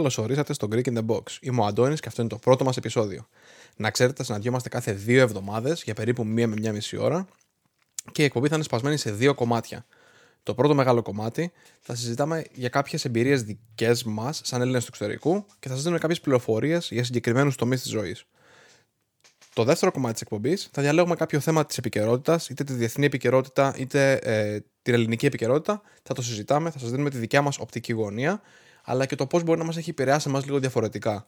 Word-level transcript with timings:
Καλώς 0.00 0.18
ορίσατε 0.18 0.52
στο 0.52 0.68
Greek 0.70 0.84
in 0.84 0.98
the 0.98 1.06
Box. 1.06 1.22
Είμαι 1.40 1.60
ο 1.60 1.64
Αντώνης 1.64 2.00
και 2.00 2.08
αυτό 2.08 2.20
είναι 2.20 2.30
το 2.30 2.38
πρώτο 2.38 2.64
μας 2.64 2.76
επεισόδιο. 2.76 3.28
Να 3.76 3.90
ξέρετε, 3.90 4.24
συναντιόμαστε 4.24 4.68
κάθε 4.68 4.92
δύο 4.92 5.20
εβδομάδες 5.20 5.82
για 5.82 5.94
περίπου 5.94 6.26
μία 6.26 6.48
με 6.48 6.54
μία 6.58 6.72
μισή 6.72 6.96
ώρα 6.96 7.26
και 8.12 8.22
η 8.22 8.24
εκπομπή 8.24 8.48
θα 8.48 8.54
είναι 8.54 8.64
σπασμένη 8.64 8.96
σε 8.96 9.12
δύο 9.12 9.34
κομμάτια. 9.34 9.86
Το 10.42 10.54
πρώτο 10.54 10.74
μεγάλο 10.74 11.02
κομμάτι 11.02 11.52
θα 11.80 11.94
συζητάμε 11.94 12.44
για 12.52 12.68
κάποιες 12.68 13.04
εμπειρίες 13.04 13.42
δικές 13.42 14.04
μας, 14.04 14.40
σαν 14.44 14.60
Έλληνες 14.60 14.82
του 14.82 14.88
εξωτερικού, 14.90 15.44
και 15.58 15.68
θα 15.68 15.74
σας 15.74 15.82
δίνουμε 15.82 16.00
κάποιες 16.00 16.20
πληροφορίες 16.20 16.88
για 16.90 17.04
συγκεκριμένους 17.04 17.56
τομείς 17.56 17.80
της 17.80 17.90
ζωής. 17.90 18.24
Το 19.54 19.64
δεύτερο 19.64 19.92
κομμάτι 19.92 20.12
της 20.12 20.22
εκπομπής 20.22 20.68
θα 20.72 20.82
διαλέγουμε 20.82 21.14
κάποιο 21.14 21.40
θέμα 21.40 21.66
της 21.66 21.78
επικαιρότητας, 21.78 22.48
είτε 22.48 22.64
τη 22.64 22.72
διεθνή 22.72 23.06
επικαιρότητα, 23.06 23.74
είτε 23.76 24.12
ε, 24.12 24.60
την 24.82 24.94
ελληνική 24.94 25.26
επικαιρότητα. 25.26 25.82
Θα 26.02 26.14
το 26.14 26.22
συζητάμε, 26.22 26.70
θα 26.70 26.78
σας 26.78 26.90
δίνουμε 26.90 27.10
τη 27.10 27.18
δικιά 27.18 27.42
μας 27.42 27.58
οπτική 27.58 27.92
γωνία 27.92 28.40
αλλά 28.84 29.06
και 29.06 29.16
το 29.16 29.26
πώς 29.26 29.42
μπορεί 29.42 29.58
να 29.58 29.64
μας 29.64 29.76
έχει 29.76 29.90
επηρεάσει 29.90 30.28
εμάς 30.28 30.44
λίγο 30.44 30.58
διαφορετικά. 30.58 31.26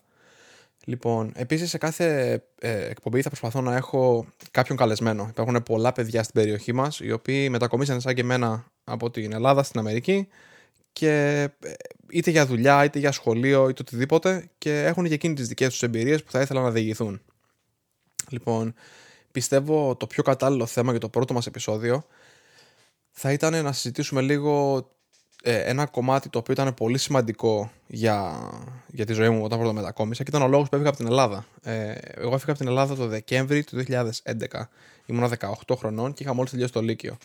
Λοιπόν, 0.85 1.33
επίσης 1.35 1.71
σε 1.71 1.79
κάθε 1.79 2.33
ε, 2.59 2.87
εκπομπή 2.87 3.23
θα 3.23 3.29
προσπαθώ 3.29 3.61
να 3.61 3.77
έχω 3.77 4.27
κάποιον 4.51 4.79
καλεσμένο. 4.79 5.27
Υπάρχουν 5.31 5.63
πολλά 5.63 5.93
παιδιά 5.93 6.23
στην 6.23 6.35
περιοχή 6.35 6.73
μας, 6.73 7.01
οι 7.01 7.13
οποίοι 7.13 7.49
μετακομίσαν 7.51 8.01
σαν 8.01 8.15
και 8.15 8.21
εμένα 8.21 8.67
από 8.85 9.11
την 9.11 9.33
Ελλάδα 9.33 9.63
στην 9.63 9.81
Αμερική 9.81 10.29
και 10.93 11.43
ε, 11.61 11.73
είτε 12.11 12.31
για 12.31 12.47
δουλειά, 12.47 12.85
είτε 12.85 12.99
για 12.99 13.13
σχολείο, 13.13 13.69
είτε 13.69 13.83
οτιδήποτε 13.83 14.49
και 14.59 14.85
έχουν 14.85 15.09
και 15.09 15.15
εκείνοι 15.15 15.35
τις 15.35 15.49
δικές 15.49 15.69
τους 15.69 15.83
εμπειρίες 15.83 16.23
που 16.23 16.31
θα 16.31 16.41
ήθελαν 16.41 16.63
να 16.63 16.71
διηγηθούν. 16.71 17.21
Λοιπόν, 18.29 18.75
πιστεύω 19.33 19.97
το 19.97 20.07
πιο 20.07 20.23
κατάλληλο 20.23 20.67
θέμα 20.67 20.91
για 20.91 21.01
το 21.01 21.09
πρώτο 21.09 21.35
μας 21.35 21.47
επεισόδιο 21.47 22.07
θα 23.11 23.33
ήταν 23.33 23.63
να 23.63 23.73
συζητήσουμε 23.73 24.21
λίγο 24.21 24.77
ε, 24.77 25.02
ένα 25.43 25.87
κομμάτι 25.87 26.29
το 26.29 26.39
οποίο 26.39 26.53
ήταν 26.53 26.75
πολύ 26.75 26.99
σημαντικό 26.99 27.71
για, 27.87 28.49
για 28.87 29.07
τη 29.07 29.13
ζωή 29.13 29.29
μου 29.29 29.45
όταν 29.45 29.59
πρώτα 29.59 29.73
μετακόμισα 29.73 30.23
και 30.23 30.31
ήταν 30.31 30.43
ο 30.43 30.49
λόγος 30.49 30.69
που 30.69 30.75
έφυγα 30.75 30.91
από 30.91 30.99
την 30.99 31.07
Ελλάδα. 31.07 31.47
Ε, 31.63 31.93
εγώ 32.15 32.35
έφυγα 32.35 32.53
από 32.53 32.59
την 32.59 32.69
Ελλάδα 32.69 32.95
το 32.95 33.07
Δεκέμβρη 33.07 33.65
του 33.65 33.85
2011. 33.89 34.03
Ήμουνα 35.07 35.31
18 35.67 35.77
χρονών 35.77 36.13
και 36.13 36.23
είχα 36.23 36.35
μόλις 36.35 36.51
τελειώσει 36.51 36.73
το 36.73 36.83
Λύκειο. 36.83 37.17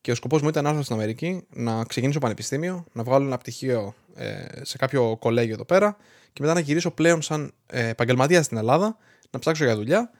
Και 0.00 0.10
ο 0.10 0.14
σκοπός 0.14 0.42
μου 0.42 0.48
ήταν 0.48 0.64
να 0.64 0.70
έρθω 0.70 0.82
στην 0.82 0.94
Αμερική, 0.94 1.46
να 1.50 1.84
ξεκινήσω 1.84 2.18
πανεπιστήμιο, 2.18 2.84
να 2.92 3.02
βγάλω 3.02 3.26
ένα 3.26 3.38
πτυχίο 3.38 3.94
ε, 4.14 4.44
σε 4.62 4.76
κάποιο 4.76 5.16
κολέγιο 5.16 5.54
εδώ 5.54 5.64
πέρα 5.64 5.96
και 6.32 6.42
μετά 6.42 6.54
να 6.54 6.60
γυρίσω 6.60 6.90
πλέον 6.90 7.22
σαν 7.22 7.52
ε, 7.66 7.88
επαγγελματία 7.88 8.42
στην 8.42 8.56
Ελλάδα, 8.56 8.96
να 9.30 9.38
ψάξω 9.38 9.64
για 9.64 9.76
δουλειά 9.76 10.10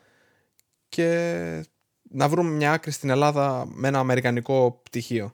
και 0.89 1.65
να 2.09 2.29
βρούμε 2.29 2.49
μια 2.49 2.71
άκρη 2.71 2.91
στην 2.91 3.09
Ελλάδα 3.09 3.65
με 3.67 3.87
ένα 3.87 3.99
αμερικανικό 3.99 4.79
πτυχίο. 4.83 5.33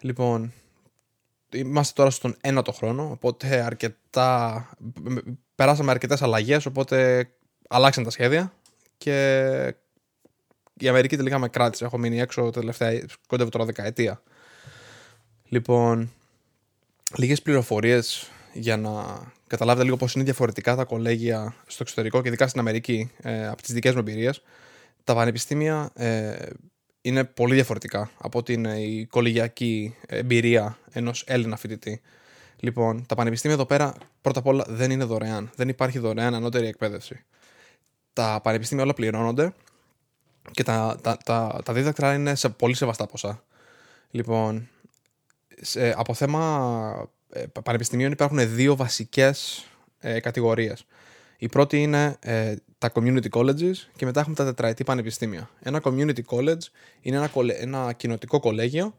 Λοιπόν, 0.00 0.52
είμαστε 1.54 1.92
τώρα 1.96 2.10
στον 2.10 2.36
ένατο 2.40 2.72
χρόνο, 2.72 3.10
οπότε 3.10 3.60
αρκετά, 3.60 4.68
περάσαμε 5.54 5.90
αρκετές 5.90 6.22
αλλαγές, 6.22 6.66
οπότε 6.66 7.28
αλλάξαν 7.68 8.04
τα 8.04 8.10
σχέδια 8.10 8.52
και 8.98 9.74
η 10.74 10.88
Αμερική 10.88 11.16
τελικά 11.16 11.38
με 11.38 11.48
κράτησε. 11.48 11.84
Έχω 11.84 11.98
μείνει 11.98 12.20
έξω 12.20 12.50
τελευταία, 12.50 13.06
κοντεύω 13.26 13.50
τώρα 13.50 13.64
δεκαετία. 13.64 14.22
Λοιπόν, 15.48 16.12
λίγες 17.16 17.42
πληροφορίες 17.42 18.30
για 18.52 18.76
να 18.76 19.04
καταλάβετε 19.46 19.84
λίγο 19.84 19.96
πώς 19.96 20.14
είναι 20.14 20.24
διαφορετικά 20.24 20.76
τα 20.76 20.84
κολέγια 20.84 21.54
στο 21.66 21.78
εξωτερικό 21.82 22.22
και 22.22 22.28
ειδικά 22.28 22.46
στην 22.46 22.60
Αμερική 22.60 23.10
ε, 23.22 23.46
από 23.48 23.62
τις 23.62 23.74
δικές 23.74 23.92
μου 23.92 23.98
εμπειρίες. 23.98 24.42
Τα 25.04 25.14
πανεπιστήμια 25.14 25.90
ε, 25.94 26.36
είναι 27.02 27.24
πολύ 27.24 27.54
διαφορετικά 27.54 28.10
από 28.18 28.42
την 28.42 28.64
η 28.64 29.06
κολεγιακή 29.10 29.96
εμπειρία 30.06 30.78
ενός 30.92 31.24
Έλληνα 31.26 31.56
φοιτητή. 31.56 32.00
Λοιπόν, 32.56 33.06
τα 33.06 33.14
πανεπιστήμια 33.14 33.56
εδώ 33.56 33.66
πέρα 33.66 33.94
πρώτα 34.20 34.38
απ' 34.38 34.46
όλα 34.46 34.64
δεν 34.68 34.90
είναι 34.90 35.04
δωρεάν. 35.04 35.50
Δεν 35.54 35.68
υπάρχει 35.68 35.98
δωρεάν 35.98 36.34
ανώτερη 36.34 36.66
εκπαίδευση. 36.66 37.24
Τα 38.12 38.40
πανεπιστήμια 38.42 38.84
όλα 38.84 38.94
πληρώνονται 38.94 39.52
και 40.50 40.62
τα, 40.62 40.98
τα, 41.02 41.16
τα, 41.24 41.60
τα 41.64 41.72
δίδακτρα 41.72 42.14
είναι 42.14 42.34
σε 42.34 42.48
πολύ 42.48 42.74
σεβαστά 42.74 43.06
ποσά. 43.06 43.44
Λοιπόν, 44.10 44.68
σε, 45.60 45.94
από 45.96 46.14
θέμα 46.14 47.10
ε, 47.32 47.44
πανεπιστημίων 47.62 48.12
υπάρχουν 48.12 48.54
δύο 48.54 48.76
βασικές 48.76 49.66
ε, 49.98 50.20
κατηγορίες. 50.20 50.86
Η 51.38 51.48
πρώτη 51.48 51.82
είναι 51.82 52.16
ε, 52.20 52.54
τα 52.80 52.92
community 52.94 53.28
colleges 53.30 53.74
και 53.96 54.04
μετά 54.04 54.20
έχουμε 54.20 54.34
τα 54.34 54.44
τετραετή 54.44 54.84
πανεπιστήμια. 54.84 55.50
Ένα 55.60 55.80
community 55.84 56.20
college 56.26 56.62
είναι 57.00 57.16
ένα, 57.16 57.30
ένα 57.58 57.92
κοινοτικό 57.92 58.40
κολέγιο 58.40 58.94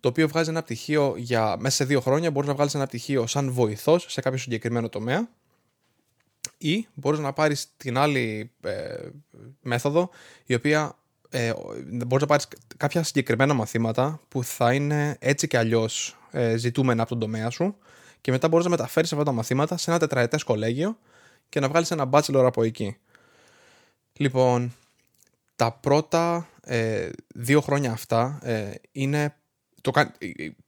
το 0.00 0.08
οποίο 0.08 0.28
βγάζει 0.28 0.50
ένα 0.50 0.62
πτυχίο 0.62 1.14
για 1.16 1.56
μέσα 1.58 1.76
σε 1.76 1.84
δύο 1.84 2.00
χρόνια. 2.00 2.30
Μπορείς 2.30 2.48
να 2.48 2.54
βγάλεις 2.54 2.74
ένα 2.74 2.86
πτυχίο 2.86 3.26
σαν 3.26 3.50
βοηθός 3.50 4.06
σε 4.08 4.20
κάποιο 4.20 4.38
συγκεκριμένο 4.38 4.88
τομέα 4.88 5.28
ή 6.58 6.86
μπορείς 6.94 7.18
να 7.18 7.32
πάρεις 7.32 7.66
την 7.76 7.98
άλλη 7.98 8.50
ε, 8.60 9.08
μέθοδο 9.60 10.10
η 10.46 10.54
οποία 10.54 10.96
ε, 11.30 11.52
μπορείς 12.06 12.20
να 12.20 12.26
πάρεις 12.26 12.48
κάποια 12.76 13.02
συγκεκριμένα 13.02 13.54
μαθήματα 13.54 14.20
που 14.28 14.44
θα 14.44 14.72
είναι 14.72 15.16
έτσι 15.20 15.46
και 15.46 15.58
αλλιώς 15.58 16.16
ε, 16.30 16.56
ζητούμενα 16.56 17.02
από 17.02 17.10
τον 17.10 17.20
τομέα 17.20 17.50
σου 17.50 17.76
και 18.20 18.30
μετά 18.30 18.48
μπορείς 18.48 18.64
να 18.64 18.70
μεταφέρεις 18.70 19.12
αυτά 19.12 19.24
τα 19.24 19.32
μαθήματα 19.32 19.76
σε 19.76 19.90
ένα 19.90 19.98
τετραετές 19.98 20.42
κολέγιο 20.42 20.98
και 21.48 21.60
να 21.60 21.68
βγάλεις 21.68 21.90
ένα 21.90 22.08
bachelor 22.12 22.44
από 22.46 22.62
εκεί. 22.62 22.96
Λοιπόν, 24.12 24.72
τα 25.56 25.72
πρώτα 25.72 26.48
ε, 26.64 27.08
δύο 27.34 27.60
χρόνια 27.60 27.92
αυτά 27.92 28.38
ε, 28.42 28.72
είναι 28.92 29.36
το, 29.80 29.92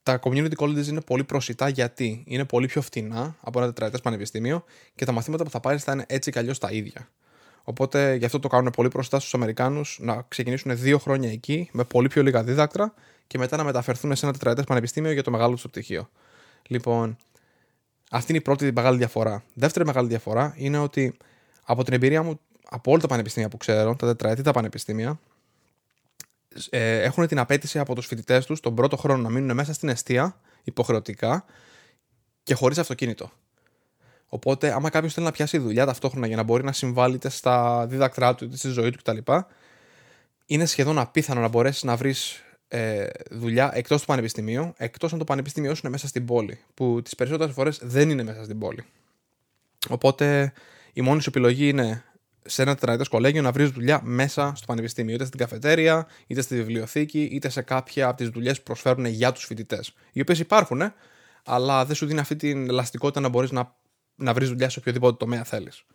τα 0.03 0.19
community 0.23 0.53
colleges 0.57 0.87
είναι 0.87 1.01
πολύ 1.01 1.23
προσιτά 1.23 1.69
γιατί 1.69 2.23
είναι 2.27 2.45
πολύ 2.45 2.67
πιο 2.67 2.81
φτηνά 2.81 3.35
από 3.41 3.59
ένα 3.59 3.67
τετραετές 3.67 4.01
πανεπιστήμιο 4.01 4.63
και 4.95 5.05
τα 5.05 5.11
μαθήματα 5.11 5.43
που 5.43 5.49
θα 5.49 5.59
πάρεις 5.59 5.83
θα 5.83 5.91
είναι 5.91 6.05
έτσι 6.07 6.31
κι 6.31 6.39
αλλιώς 6.39 6.57
τα 6.57 6.71
ίδια. 6.71 7.09
Οπότε 7.63 8.15
γι' 8.15 8.25
αυτό 8.25 8.39
το 8.39 8.47
κάνουν 8.47 8.71
πολύ 8.71 8.87
προσιτά 8.87 9.19
στους 9.19 9.33
Αμερικάνους 9.33 9.97
να 10.01 10.25
ξεκινήσουν 10.27 10.77
δύο 10.77 10.97
χρόνια 10.97 11.31
εκεί 11.31 11.69
με 11.71 11.83
πολύ 11.83 12.07
πιο 12.07 12.23
λίγα 12.23 12.43
δίδακτρα 12.43 12.93
και 13.27 13.37
μετά 13.37 13.57
να 13.57 13.63
μεταφερθούν 13.63 14.15
σε 14.15 14.25
ένα 14.25 14.33
τετραετές 14.33 14.63
πανεπιστήμιο 14.63 15.11
για 15.11 15.23
το 15.23 15.31
μεγάλο 15.31 15.53
τους 15.53 15.67
πτυχίο. 15.67 16.09
Λοιπόν, 16.67 17.17
αυτή 18.09 18.31
είναι 18.31 18.39
η 18.39 18.43
πρώτη 18.43 18.71
μεγάλη 18.71 18.97
διαφορά. 18.97 19.43
Δεύτερη 19.53 19.85
μεγάλη 19.85 20.07
διαφορά 20.07 20.53
είναι 20.57 20.77
ότι 20.77 21.17
από 21.63 21.83
την 21.83 21.93
εμπειρία 21.93 22.23
μου 22.23 22.39
από 22.69 22.91
όλα 22.91 23.01
τα 23.01 23.07
πανεπιστήμια 23.07 23.49
που 23.49 23.57
ξέρω, 23.57 23.95
τα 23.95 24.07
τετραετή 24.07 24.41
τα 24.41 24.51
πανεπιστήμια, 24.51 25.19
ε, 26.69 27.01
έχουν 27.01 27.27
την 27.27 27.39
απέτηση 27.39 27.79
από 27.79 27.95
τους 27.95 28.05
φοιτητές 28.05 28.45
τους 28.45 28.59
τον 28.59 28.75
πρώτο 28.75 28.97
χρόνο 28.97 29.21
να 29.21 29.29
μείνουν 29.29 29.55
μέσα 29.55 29.73
στην 29.73 29.89
αιστεία 29.89 30.39
υποχρεωτικά 30.63 31.45
και 32.43 32.53
χωρίς 32.53 32.77
αυτοκίνητο. 32.77 33.31
Οπότε, 34.27 34.73
άμα 34.73 34.89
κάποιος 34.89 35.13
θέλει 35.13 35.25
να 35.25 35.31
πιάσει 35.31 35.57
δουλειά 35.57 35.85
ταυτόχρονα 35.85 36.27
για 36.27 36.35
να 36.35 36.43
μπορεί 36.43 36.63
να 36.63 36.71
συμβάλλει 36.71 37.15
είτε 37.15 37.29
στα 37.29 37.85
δίδακτρά 37.87 38.35
του 38.35 38.45
είτε 38.45 38.57
στη 38.57 38.69
ζωή 38.69 38.89
του 38.89 38.97
κτλ., 38.97 39.31
είναι 40.45 40.65
σχεδόν 40.65 40.99
απίθανο 40.99 41.41
να 41.41 41.47
μπορέσεις 41.47 41.83
να 41.83 41.95
βρεις 41.95 42.43
ε, 42.71 43.07
δουλειά 43.29 43.71
εκτός 43.73 43.99
του 43.99 44.07
πανεπιστημίου, 44.07 44.73
εκτός 44.77 45.13
αν 45.13 45.19
το 45.19 45.23
πανεπιστήμιο 45.23 45.73
σου 45.73 45.81
είναι 45.83 45.91
μέσα 45.91 46.07
στην 46.07 46.25
πόλη, 46.25 46.59
που 46.73 47.01
τις 47.03 47.15
περισσότερες 47.15 47.53
φορές 47.53 47.79
δεν 47.83 48.09
είναι 48.09 48.23
μέσα 48.23 48.43
στην 48.43 48.59
πόλη. 48.59 48.83
Οπότε 49.89 50.53
η 50.93 51.01
μόνη 51.01 51.21
σου 51.21 51.29
επιλογή 51.29 51.67
είναι 51.67 52.03
σε 52.45 52.61
ένα 52.61 52.73
τετραετές 52.75 53.07
κολέγιο 53.07 53.41
να 53.41 53.51
βρεις 53.51 53.69
δουλειά 53.69 54.01
μέσα 54.03 54.53
στο 54.55 54.65
πανεπιστήμιο, 54.65 55.13
είτε 55.13 55.25
στην 55.25 55.39
καφετέρια, 55.39 56.07
είτε 56.27 56.41
στη 56.41 56.55
βιβλιοθήκη, 56.55 57.29
είτε 57.31 57.49
σε 57.49 57.61
κάποια 57.61 58.07
από 58.07 58.17
τις 58.17 58.29
δουλειές 58.29 58.57
που 58.57 58.63
προσφέρουν 58.63 59.05
για 59.05 59.31
τους 59.31 59.45
φοιτητές. 59.45 59.93
Οι 60.11 60.21
οποίες 60.21 60.39
υπάρχουν, 60.39 60.93
αλλά 61.45 61.85
δεν 61.85 61.95
σου 61.95 62.05
δίνει 62.05 62.19
αυτή 62.19 62.35
την 62.35 62.69
ελαστικότητα 62.69 63.19
να 63.19 63.29
μπορείς 63.29 63.51
να, 63.51 63.75
να 64.15 64.33
βρεις 64.33 64.49
δουλειά 64.49 64.69
σε 64.69 64.79
οποιοδήποτε 64.79 65.17
τομέα 65.17 65.43
θέλεις. 65.43 65.85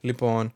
Λοιπόν, 0.00 0.54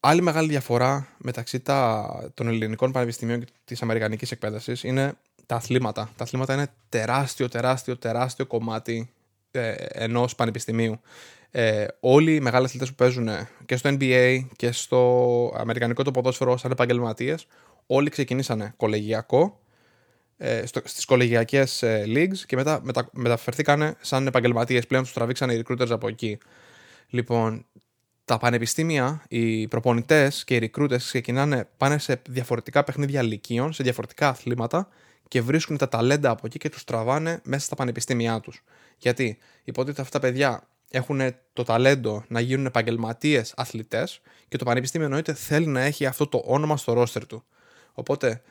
Άλλη 0.00 0.22
μεγάλη 0.22 0.48
διαφορά 0.48 1.08
μεταξύ 1.18 1.60
τα, 1.60 2.30
των 2.34 2.48
ελληνικών 2.48 2.92
πανεπιστημίων 2.92 3.44
και 3.44 3.52
της 3.64 3.82
αμερικανικής 3.82 4.30
εκπαίδευσης 4.30 4.84
είναι 4.84 5.12
τα 5.46 5.56
αθλήματα. 5.56 6.10
Τα 6.16 6.24
αθλήματα 6.24 6.54
είναι 6.54 6.66
τεράστιο, 6.88 7.48
τεράστιο, 7.48 7.96
τεράστιο 7.96 8.46
κομμάτι 8.46 9.10
ε, 9.50 9.74
ενός 9.88 10.34
πανεπιστημίου. 10.34 11.00
Ε, 11.50 11.86
όλοι 12.00 12.34
οι 12.34 12.40
μεγάλοι 12.40 12.64
αθλητές 12.64 12.88
που 12.88 12.94
παίζουν 12.94 13.28
και 13.66 13.76
στο 13.76 13.90
NBA 13.92 14.40
και 14.56 14.72
στο 14.72 15.52
αμερικανικό 15.56 16.02
το 16.02 16.10
ποδόσφαιρο 16.10 16.56
σαν 16.56 16.70
επαγγελματίες, 16.70 17.46
όλοι 17.86 18.10
ξεκινήσανε 18.10 18.74
κολεγιακό 18.76 19.60
ε, 20.36 20.62
στις 20.66 21.04
κολεγιακές 21.04 21.82
ε, 21.82 22.04
leagues 22.06 22.38
και 22.46 22.56
μετά 22.56 22.80
μετα, 22.82 23.08
μεταφερθήκανε 23.12 23.96
σαν 24.00 24.26
επαγγελματίες 24.26 24.86
πλέον 24.86 25.02
τους 25.02 25.12
τραβήξανε 25.12 25.52
οι 25.52 25.64
recruiters 25.66 25.90
από 25.90 26.08
εκεί 26.08 26.38
λοιπόν 27.08 27.66
τα 28.28 28.38
πανεπιστήμια, 28.38 29.22
οι 29.28 29.68
προπονητές 29.68 30.44
και 30.44 30.56
οι 30.56 30.70
recruiters 30.74 30.98
ξεκινάνε, 30.98 31.68
πάνε 31.76 31.98
σε 31.98 32.22
διαφορετικά 32.28 32.84
παιχνίδια 32.84 33.22
λυκείων, 33.22 33.72
σε 33.72 33.82
διαφορετικά 33.82 34.28
αθλήματα 34.28 34.88
και 35.28 35.42
βρίσκουν 35.42 35.76
τα 35.76 35.88
ταλέντα 35.88 36.30
από 36.30 36.46
εκεί 36.46 36.58
και 36.58 36.68
τους 36.68 36.84
τραβάνε 36.84 37.40
μέσα 37.44 37.64
στα 37.64 37.74
πανεπιστήμια 37.74 38.40
τους. 38.40 38.64
Γιατί 38.98 39.38
υποτίθεται 39.64 40.02
αυτά 40.02 40.18
τα 40.18 40.26
παιδιά 40.26 40.68
έχουν 40.90 41.20
το 41.52 41.62
ταλέντο 41.62 42.24
να 42.28 42.40
γίνουν 42.40 42.66
επαγγελματίες 42.66 43.52
αθλητές 43.56 44.20
και 44.48 44.56
το 44.56 44.64
πανεπιστήμιο 44.64 45.06
εννοείται 45.06 45.34
θέλει 45.34 45.66
να 45.66 45.80
έχει 45.80 46.06
αυτό 46.06 46.26
το 46.26 46.42
όνομα 46.46 46.76
στο 46.76 46.92
ρόστερ 46.92 47.26
του. 47.26 47.44
Οπότε 47.92 48.42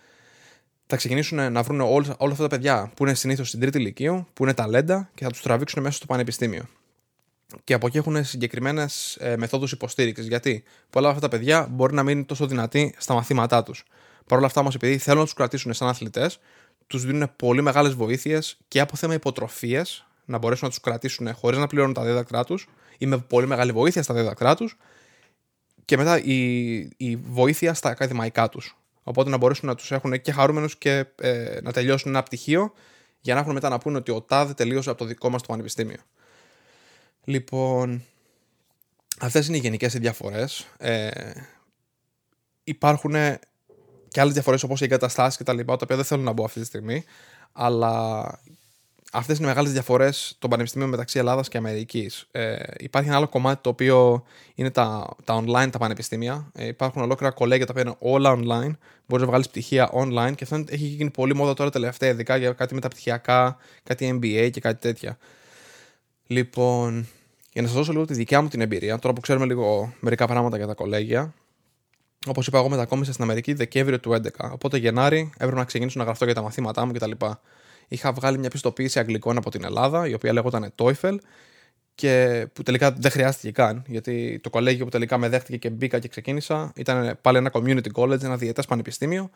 θα 0.86 0.96
ξεκινήσουν 0.96 1.52
να 1.52 1.64
βρουν 1.64 1.82
όλα, 1.82 2.16
όλα 2.18 2.32
αυτά 2.32 2.44
τα 2.44 2.50
παιδιά 2.50 2.92
που 2.96 3.06
είναι 3.06 3.14
συνήθως 3.14 3.48
στην 3.48 3.60
τρίτη 3.60 3.78
ηλικία, 3.78 4.28
που 4.34 4.44
είναι 4.44 4.54
ταλέντα 4.54 5.10
και 5.14 5.24
θα 5.24 5.30
τους 5.30 5.42
τραβήξουν 5.42 5.84
μέσα 5.84 5.96
στο 5.96 6.06
πανεπιστήμιο. 6.06 6.68
Και 7.64 7.74
από 7.74 7.88
εκεί 7.88 7.98
έχουν 7.98 8.24
συγκεκριμένες 8.24 9.16
ε, 9.20 9.38
μεθόδους 9.38 9.72
υποστήριξης. 9.72 10.28
Γιατί 10.28 10.64
πολλά 10.90 11.08
από 11.08 11.16
αυτά 11.18 11.30
τα 11.30 11.38
παιδιά 11.38 11.68
μπορεί 11.72 11.94
να 11.94 12.04
μην 12.04 12.18
είναι 12.18 12.26
τόσο 12.26 12.48
δυνατοί 12.48 12.96
στα 12.98 13.14
μαθήματά 13.14 13.64
τους. 13.64 13.84
Παρ' 14.26 14.38
όλα 14.38 14.48
αυτά 14.48 14.62
όμως, 14.62 14.76
επειδή 14.76 14.98
θέλουν 14.98 15.20
να 15.20 15.26
τους 15.26 15.34
κρατήσουν 15.34 15.74
σαν 15.74 15.88
αθλητές, 15.88 16.40
τους 16.88 17.06
δίνουν 17.06 17.32
πολύ 17.36 17.62
μεγάλες 17.62 17.94
βοήθειες 17.94 18.58
και 18.68 18.80
από 18.80 18.96
θέμα 18.96 19.14
υποτροφίε, 19.14 19.82
να 20.26 20.38
μπορέσουν 20.38 20.64
να 20.64 20.70
τους 20.70 20.80
κρατήσουν 20.80 21.34
χωρίς 21.34 21.60
να 21.60 21.68
πληρώνουν 21.68 21.94
τα 21.94 22.04
δίδακτρά 22.04 22.44
τους 22.44 22.68
ή 22.98 23.06
με 23.06 23.18
πολύ 23.18 23.48
μεγάλη 23.48 23.72
βοήθεια 23.72 24.04
στα 24.04 24.14
δίδακτρά 24.14 24.56
τους. 24.56 24.78
Και 25.86 25.98
μετά 25.98 26.24
η, 26.24 26.76
η 26.98 27.16
βοήθεια 27.16 27.74
στα 27.74 27.90
ακαδημαϊκά 27.90 28.50
τους. 28.50 28.78
Οπότε 29.04 29.30
να 29.30 29.38
μπορέσουν 29.38 29.68
να 29.68 29.76
τους 29.76 29.92
έχουν 29.92 30.22
και 30.22 30.32
χαρούμενους 30.32 30.78
και 30.78 31.06
ε, 31.22 31.60
να 31.62 31.72
τελειώσουν 31.72 32.12
ένα 32.12 32.24
πτυχίο 32.24 32.74
για 33.20 33.34
να 33.34 33.40
έχουν 33.40 33.54
μετά 33.54 33.70
να 33.70 33.78
πούνε 33.78 33.98
ότι 33.98 34.12
ο 34.12 34.22
ΤΑΔ 34.22 34.52
τελείωσε 34.52 34.90
από 34.90 35.00
το 35.00 35.06
δικό 35.06 35.30
μας 35.30 35.42
το 35.42 35.48
πανεπιστήμιο. 35.48 36.00
Λοιπόν, 37.28 38.04
αυτές 39.20 39.48
είναι 39.48 39.58
οι 39.58 39.60
γενικές 39.60 39.94
διαφορές. 39.94 40.68
Ε, 40.78 41.10
υπάρχουν 42.64 43.14
και 44.08 44.20
άλλες 44.20 44.34
διαφορές 44.34 44.64
όπως 44.64 44.82
οι 44.82 44.84
εγκαταστάσεις 44.84 45.38
και 45.38 45.44
τα 45.44 45.54
λοιπά, 45.54 45.76
τα 45.76 45.82
οποία 45.84 45.96
δεν 45.96 46.06
θέλω 46.06 46.22
να 46.22 46.32
μπω 46.32 46.44
αυτή 46.44 46.60
τη 46.60 46.66
στιγμή. 46.66 47.04
Αλλά 47.52 48.24
αυτές 49.12 49.38
είναι 49.38 49.46
οι 49.46 49.50
μεγάλες 49.50 49.72
διαφορές 49.72 50.36
των 50.40 50.50
πανεπιστημίων 50.50 50.90
μεταξύ 50.90 51.20
Ελλάδας 51.20 51.48
και 51.48 51.58
Αμερικής. 51.58 52.28
Ε, 52.32 52.56
υπάρχει 52.78 53.08
ένα 53.08 53.18
άλλο 53.18 53.28
κομμάτι 53.28 53.62
το 53.62 53.70
οποίο 53.70 54.24
είναι 54.56 54.72
τα, 54.72 55.16
τα 55.24 55.44
online 55.44 55.70
τα 55.72 55.78
πανεπιστήμια. 55.78 56.52
Ε, 56.54 56.68
υπάρχουν 56.68 57.02
ολόκληρα 57.02 57.34
κολέγια 57.34 57.66
τα 57.66 57.72
οποία 57.72 57.84
είναι 57.88 57.96
όλα 58.00 58.36
online. 58.36 58.76
Μπορείς 59.06 59.26
να 59.26 59.30
βγάλεις 59.30 59.50
πτυχία 59.50 59.92
online 59.94 60.34
και 60.36 60.44
αυτό 60.44 60.64
έχει 60.70 60.86
γίνει 60.86 61.10
πολύ 61.10 61.36
μόδα 61.36 61.54
τώρα 61.54 61.70
τελευταία, 61.70 62.10
ειδικά 62.10 62.38
για 62.38 62.52
κάτι 62.52 62.74
μεταπτυχιακά, 62.74 63.58
κάτι 63.84 64.20
MBA 64.22 64.50
και 64.52 64.60
κάτι 64.60 64.80
τέτοια. 64.80 65.18
Λοιπόν, 66.28 67.08
για 67.54 67.62
να 67.62 67.68
σας 67.68 67.78
δώσω 67.78 67.92
λίγο 67.92 68.06
τη 68.06 68.14
δικιά 68.14 68.42
μου 68.42 68.48
την 68.48 68.62
εμπειρία, 68.62 69.00
τώρα 69.00 69.16
που 69.16 69.22
ξέρουμε 69.22 69.46
λίγο 69.46 69.94
μερικά 70.00 70.28
πράγματα 70.28 70.58
για 70.58 70.68
τα 70.68 70.74
κολέγια, 70.74 71.34
Όπως 72.28 72.48
είπα, 72.48 72.58
εγώ 72.58 72.70
μετακόμισα 72.70 73.12
στην 73.12 73.24
Αμερική 73.24 73.54
Δεκέμβριο 73.54 74.00
του 74.00 74.10
2011. 74.10 74.52
Οπότε 74.52 74.78
Γενάρη 74.78 75.32
έπρεπε 75.34 75.56
να 75.56 75.66
ξεκινήσω 75.66 76.00
να 76.00 76.06
γραφτώ 76.06 76.26
για 76.26 76.34
τα 76.34 76.42
μαθήματά 76.42 76.86
μου 76.86 76.92
κτλ. 76.92 77.12
Είχα 77.88 78.12
βγάλει 78.12 78.38
μια 78.38 78.50
πιστοποίηση 78.50 79.00
αγγλικών 79.00 79.38
από 79.38 79.50
την 79.50 79.64
Ελλάδα, 79.64 80.08
η 80.08 80.14
οποία 80.14 80.34
λέγονταν 80.34 80.74
TOEFL 80.76 81.18
και 81.96 82.46
που 82.54 82.64
τελικά 82.64 82.92
δεν 82.92 83.12
χρειάστηκε 83.12 83.52
καν, 83.52 83.84
γιατί 83.88 84.40
το 84.44 84.50
κολέγιο 84.50 84.86
που 84.86 84.92
τελικά 84.92 85.18
με 85.18 85.30
δέχτηκε 85.30 85.58
και 85.58 85.70
μπήκα 85.70 86.00
και 86.00 86.08
ξεκίνησα 86.08 86.72
ήταν 86.76 87.18
πάλι 87.22 87.38
ένα 87.38 87.52
community 87.54 87.92
college, 87.94 88.24
ένα 88.24 88.38
διαιτές 88.38 88.66
πανεπιστήμιο. 88.66 89.30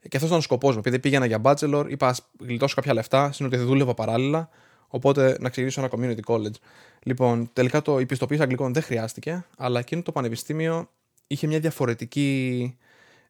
Και 0.00 0.16
αυτός 0.16 0.24
ήταν 0.24 0.38
ο 0.38 0.40
σκοπός 0.40 0.74
μου. 0.74 0.78
Επειδή 0.78 0.98
πήγαινα 0.98 1.26
για 1.26 1.40
bachelor, 1.42 1.84
είπα 1.88 2.08
ας 2.08 2.28
γλιτώσω 2.40 2.74
κάποια 2.74 2.94
λεφτά, 2.94 3.32
στην 3.32 3.46
ότι 3.46 3.56
δεν 3.56 3.66
δούλευα 3.66 3.94
παράλληλα, 3.94 4.48
οπότε 4.94 5.36
να 5.40 5.48
ξεκινήσω 5.48 5.80
ένα 5.80 5.90
community 5.92 6.34
college. 6.34 6.54
Λοιπόν, 7.02 7.50
τελικά 7.52 7.82
το, 7.82 7.98
η 7.98 8.06
πιστοποίηση 8.06 8.42
αγγλικών 8.42 8.72
δεν 8.72 8.82
χρειάστηκε, 8.82 9.44
αλλά 9.56 9.78
εκείνο 9.78 10.02
το 10.02 10.12
πανεπιστήμιο 10.12 10.88
είχε 11.26 11.46
μια 11.46 11.60
διαφορετική 11.60 12.76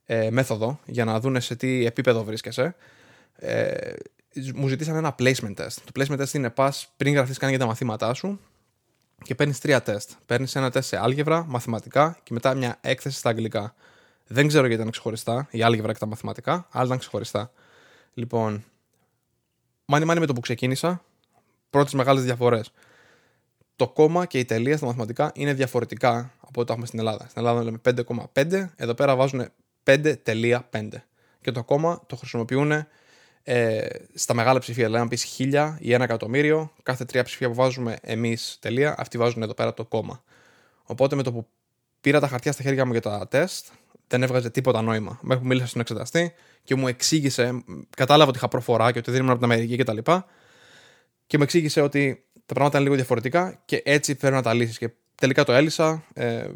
ε, 0.05 0.31
μέθοδο 0.31 0.81
για 0.87 1.05
να 1.05 1.21
δούνε 1.21 1.41
σε 1.41 1.57
τι 1.57 1.87
επίπεδο 1.87 2.25
βρίσκεσαι. 2.25 2.75
Ε, 3.37 3.93
μου 4.55 4.69
ζητήσαν 4.69 4.97
ένα 4.97 5.15
placement 5.19 5.55
test. 5.55 5.77
Το 5.85 5.93
placement 5.95 6.21
test 6.21 6.33
είναι 6.33 6.51
πας 6.51 6.93
πριν 6.97 7.15
γραφτείς 7.15 7.39
καν 7.39 7.49
για 7.49 7.59
τα 7.59 7.67
μαθήματά 7.67 8.15
σου 8.15 8.41
και 9.23 9.35
παίρνεις 9.35 9.59
τρία 9.59 9.83
τεστ. 9.83 10.11
Παίρνεις 10.27 10.55
ένα 10.55 10.71
τεστ 10.71 10.89
σε 10.89 10.97
άλγευρα, 10.97 11.45
μαθηματικά 11.49 12.19
και 12.23 12.33
μετά 12.33 12.55
μια 12.55 12.79
έκθεση 12.81 13.19
στα 13.19 13.29
αγγλικά. 13.29 13.75
Δεν 14.27 14.47
ξέρω 14.47 14.67
γιατί 14.67 14.81
ήταν 14.81 14.93
ξεχωριστά, 14.93 15.49
η 15.51 15.63
άλγευρα 15.63 15.93
και 15.93 15.99
τα 15.99 16.07
μαθηματικά, 16.07 16.67
αλλά 16.71 16.85
ήταν 16.85 16.99
ξεχωριστά. 16.99 17.53
Λοιπόν, 18.15 18.65
μάνι 19.85 20.05
μάνι 20.05 20.21
με 20.21 20.27
το 20.27 20.33
που 20.33 20.41
ξεκίνησα, 20.41 21.03
πρώτες 21.73 21.93
μεγάλες 21.93 22.25
διαφορές 22.25 22.73
το 23.83 23.89
κόμμα 23.89 24.27
και 24.27 24.39
η 24.39 24.45
τελεία 24.45 24.77
στα 24.77 24.87
μαθηματικά 24.87 25.33
είναι 25.35 25.53
διαφορετικά 25.53 26.33
από 26.41 26.61
ό,τι 26.61 26.67
το 26.67 26.73
έχουμε 26.73 26.87
στην 26.87 26.99
Ελλάδα. 26.99 27.27
Στην 27.29 27.47
Ελλάδα 27.47 27.63
λέμε 27.63 27.81
5,5, 28.35 28.69
εδώ 28.77 28.95
πέρα 28.95 29.17
βάζουν 29.17 29.49
5.5. 29.85 30.61
Και 31.41 31.51
το 31.51 31.65
κόμμα 31.65 32.03
το 32.07 32.17
χρησιμοποιούν 32.17 32.87
ε, 33.43 33.87
στα 34.15 34.35
μεγάλα 34.35 34.59
ψηφία. 34.59 34.85
Δηλαδή, 34.85 35.03
αν 35.03 35.09
πεις 35.09 35.37
1000 35.39 35.75
ή 35.79 35.95
1 35.97 36.01
εκατομμύριο, 36.01 36.73
κάθε 36.83 37.05
τρία 37.05 37.23
ψηφία 37.23 37.49
που 37.49 37.55
βάζουμε 37.55 37.99
εμείς 38.03 38.59
τελεία, 38.61 38.95
αυτοί 38.99 39.19
βάζουν 39.19 39.43
εδώ 39.43 39.55
πέρα 39.55 39.75
το 39.75 39.85
κόμμα. 39.85 40.23
Οπότε 40.83 41.17
με 41.17 41.23
το 41.23 41.33
που 41.33 41.47
πήρα 42.01 42.21
τα 42.21 42.29
χαρτιά 42.29 42.53
στα 42.53 42.63
χέρια 42.63 42.85
μου 42.87 42.93
για 42.93 43.01
τα 43.01 43.29
τεστ, 43.29 43.67
δεν 44.09 44.23
έβγαζε 44.23 44.51
τίποτα 44.51 44.83
νόημα. 44.83 45.19
Μέχρι 45.23 45.43
που 45.43 45.49
μίλησα 45.49 45.67
στον 45.67 45.81
εξεταστή 45.81 46.33
και 46.65 46.75
μου 46.75 46.89
εξήγησε, 46.89 47.65
κατάλαβα 47.97 48.29
ότι 48.29 48.39
είχα 48.39 48.49
προφορά 48.49 48.93
και 48.93 48.99
ότι 48.99 49.11
δεν 49.11 49.21
ήμουν 49.21 49.31
από 49.33 49.41
την 49.41 49.53
Αμερική 49.53 49.77
κτλ. 49.77 49.99
Και, 49.99 50.23
και 51.33 51.39
μου 51.39 51.45
εξήγησε 51.45 51.81
ότι 51.81 52.25
τα 52.47 52.55
πράγματα 52.55 52.77
είναι 52.77 52.85
λίγο 52.85 52.97
διαφορετικά 52.97 53.63
και 53.65 53.83
έτσι 53.85 54.15
φέρνω 54.15 54.37
να 54.37 54.43
τα 54.43 54.55
λύσεις. 54.55 54.79
Και 54.79 54.91
τελικά 55.15 55.45
το 55.45 55.53
έλυσα. 55.53 56.05
Ε, 56.15 56.49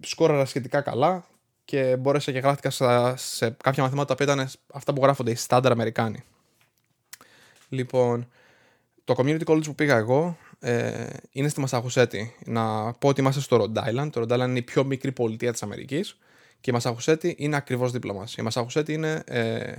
σκόραρα 0.00 0.44
σχετικά 0.44 0.80
καλά 0.80 1.26
και 1.64 1.96
μπόρεσα 1.96 2.32
και 2.32 2.38
γράφτηκα 2.38 2.70
σε, 2.70 2.84
σε 3.16 3.56
κάποια 3.62 3.82
μαθήματα 3.82 4.14
που 4.14 4.22
ήταν 4.22 4.48
αυτά 4.72 4.92
που 4.92 5.02
γράφονται 5.02 5.30
οι 5.30 5.34
στάνταρ 5.34 5.72
Αμερικάνοι. 5.72 6.22
Λοιπόν, 7.68 8.28
το 9.04 9.14
community 9.16 9.44
college 9.44 9.64
που 9.64 9.74
πήγα 9.74 9.96
εγώ 9.96 10.38
ε, 10.60 11.06
είναι 11.30 11.48
στη 11.48 11.60
Μασαχουσέτη. 11.60 12.34
Να 12.44 12.92
πω 12.92 13.08
ότι 13.08 13.20
είμαστε 13.20 13.40
στο 13.40 13.56
Rhode 13.74 13.88
Island. 13.88 14.10
Το 14.12 14.20
Rhode 14.20 14.32
Island 14.32 14.48
είναι 14.48 14.58
η 14.58 14.62
πιο 14.62 14.84
μικρή 14.84 15.12
πολιτεία 15.12 15.52
της 15.52 15.62
Αμερικής 15.62 16.18
και 16.60 16.70
η 16.70 16.72
Μασαχουσέτη 16.72 17.34
είναι 17.38 17.56
ακριβώς 17.56 17.92
δίπλα 17.92 18.14
μας. 18.14 18.34
Η 18.34 18.42
Μασαχουσέτη 18.42 18.92
είναι 18.92 19.22
ε, 19.26 19.72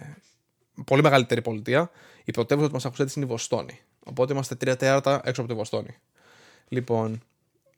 πολύ 0.86 1.02
μεγαλύτερη 1.02 1.42
πολιτεία. 1.42 1.92
Η 2.24 2.32
πρωτεύουσα 2.32 2.68
του 2.68 2.74
Μασαχουσέτης 2.74 3.16
είναι 3.16 3.26
η 3.26 3.28
Βοστόνη. 3.28 3.80
Οπότε 4.04 4.34
είμαστε 4.34 4.56
τρία 4.56 4.76
τέταρτα 4.76 5.22
έξω 5.24 5.42
από 5.42 5.50
τη 5.50 5.56
Βοστόνη. 5.56 5.96
Λοιπόν, 6.68 7.24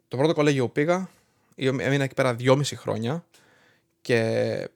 το 0.08 0.18
πρώτο 0.18 0.34
κολέγιο 0.34 0.66
που 0.66 0.72
πήγα, 0.72 1.10
έμεινα 1.56 2.04
εκεί 2.04 2.14
πέρα 2.14 2.34
δυόμιση 2.36 2.76
χρόνια 2.76 3.26
και 4.02 4.70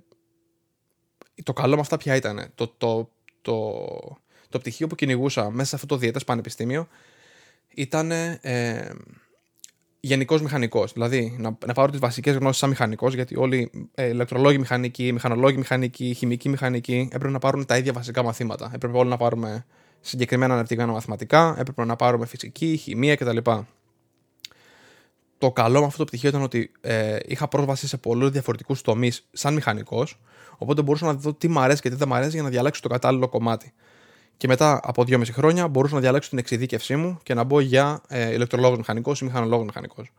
το 1.43 1.53
καλό 1.53 1.75
με 1.75 1.81
αυτά 1.81 1.97
πια 1.97 2.15
ήταν. 2.15 2.51
Το, 2.55 2.67
το, 2.67 3.09
το, 3.41 3.87
το 4.49 4.59
πτυχίο 4.59 4.87
που 4.87 4.95
κυνηγούσα 4.95 5.49
μέσα 5.49 5.69
σε 5.69 5.75
αυτό 5.75 5.87
το 5.87 5.97
διαιτές 5.97 6.23
πανεπιστήμιο 6.23 6.87
ήταν 7.73 8.11
ε, 8.11 8.91
γενικός 9.99 10.41
μηχανικός. 10.41 10.93
Δηλαδή 10.93 11.35
να, 11.39 11.57
να 11.65 11.73
πάρω 11.73 11.91
τις 11.91 11.99
βασικές 11.99 12.35
γνώσεις 12.35 12.57
σαν 12.57 12.69
μηχανικός, 12.69 13.13
γιατί 13.13 13.37
όλοι 13.37 13.89
ε, 13.95 14.07
ηλεκτρολόγοι 14.07 14.57
μηχανικοί, 14.57 15.11
μηχανολόγοι 15.11 15.57
μηχανικοί, 15.57 16.13
χημικοί 16.13 16.49
μηχανικοί 16.49 17.09
έπρεπε 17.11 17.33
να 17.33 17.39
πάρουν 17.39 17.65
τα 17.65 17.77
ίδια 17.77 17.93
βασικά 17.93 18.23
μαθήματα. 18.23 18.71
Έπρεπε 18.73 18.97
όλοι 18.97 19.09
να 19.09 19.17
πάρουμε 19.17 19.65
συγκεκριμένα 20.01 20.53
αναπτυγμένα 20.53 20.91
μαθηματικά, 20.91 21.55
έπρεπε 21.59 21.85
να 21.85 21.95
πάρουμε 21.95 22.25
φυσική, 22.25 22.77
χημεία 22.77 23.15
κτλ. 23.15 23.37
Το 25.37 25.51
καλό 25.51 25.79
με 25.79 25.85
αυτό 25.85 25.97
το 25.97 26.05
πτυχίο 26.05 26.29
ήταν 26.29 26.41
ότι 26.41 26.71
ε, 26.81 27.17
είχα 27.25 27.47
πρόσβαση 27.47 27.87
σε 27.87 27.97
πολλούς 27.97 28.29
διαφορετικούς 28.29 28.81
τομείς 28.81 29.27
σαν 29.31 29.53
μηχανικός, 29.53 30.19
οπότε 30.57 30.81
μπορούσα 30.81 31.05
να 31.05 31.13
δω 31.13 31.33
τι 31.33 31.47
μου 31.47 31.59
αρέσει 31.59 31.81
και 31.81 31.89
τι 31.89 31.95
δεν 31.95 32.07
μου 32.07 32.15
αρέσει 32.15 32.31
για 32.31 32.43
να 32.43 32.49
διαλέξω 32.49 32.81
το 32.81 32.89
κατάλληλο 32.89 33.27
κομμάτι. 33.27 33.73
Και 34.37 34.47
μετά 34.47 34.79
από 34.83 35.03
δυόμιση 35.03 35.33
χρόνια 35.33 35.67
μπορούσα 35.67 35.95
να 35.95 36.01
διαλέξω 36.01 36.29
την 36.29 36.37
εξειδίκευσή 36.37 36.95
μου 36.95 37.19
και 37.23 37.33
να 37.33 37.43
μπω 37.43 37.59
για 37.59 38.01
ε, 38.07 38.33
ηλεκτρολόγος 38.33 38.77
μηχανικός 38.77 39.21
ή 39.21 39.23
μηχανολόγος 39.23 39.65
μηχανικός. 39.65 40.11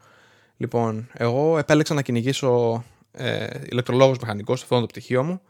Λοιπόν, 0.56 1.08
εγώ 1.12 1.58
επέλεξα 1.58 1.94
να 1.94 2.02
κυνηγήσω 2.02 2.84
ε, 3.12 3.46
ηλεκτρολόγος 3.70 4.18
μηχανικός 4.18 4.58
σε 4.58 4.64
αυτό 4.64 4.80
το 4.80 4.86
πτυχίο 4.86 5.22
μου 5.22 5.40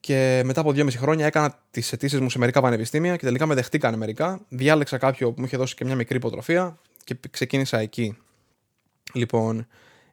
και 0.00 0.42
μετά 0.44 0.60
από 0.60 0.70
2,5 0.70 0.90
χρόνια 0.92 1.26
έκανα 1.26 1.58
τις 1.70 1.92
αιτήσεις 1.92 2.20
μου 2.20 2.30
σε 2.30 2.38
μερικά 2.38 2.60
πανεπιστήμια 2.60 3.16
και 3.16 3.24
τελικά 3.24 3.46
με 3.46 3.54
δεχτήκανε 3.54 3.96
μερικά. 3.96 4.40
Διάλεξα 4.48 4.98
κάποιο 4.98 5.32
που 5.32 5.40
μου 5.40 5.46
είχε 5.46 5.56
δώσει 5.56 5.74
και 5.74 5.84
μια 5.84 5.94
μικρή 5.94 6.16
υποτροφία 6.16 6.78
και 7.04 7.16
ξεκίνησα 7.30 7.78
εκεί. 7.78 8.16
Λοιπόν, 9.12 9.66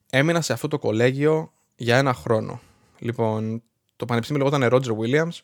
έμεινα 0.09 0.41
σε 0.41 0.53
αυτό 0.53 0.67
το 0.67 0.79
κολέγιο 0.79 1.51
για 1.75 1.97
ένα 1.97 2.13
χρόνο. 2.13 2.61
Λοιπόν, 2.99 3.61
το 3.95 4.05
πανεπιστήμιο 4.05 4.43
λεγόταν 4.43 4.69
Roger 4.71 4.97
Williams. 4.97 5.39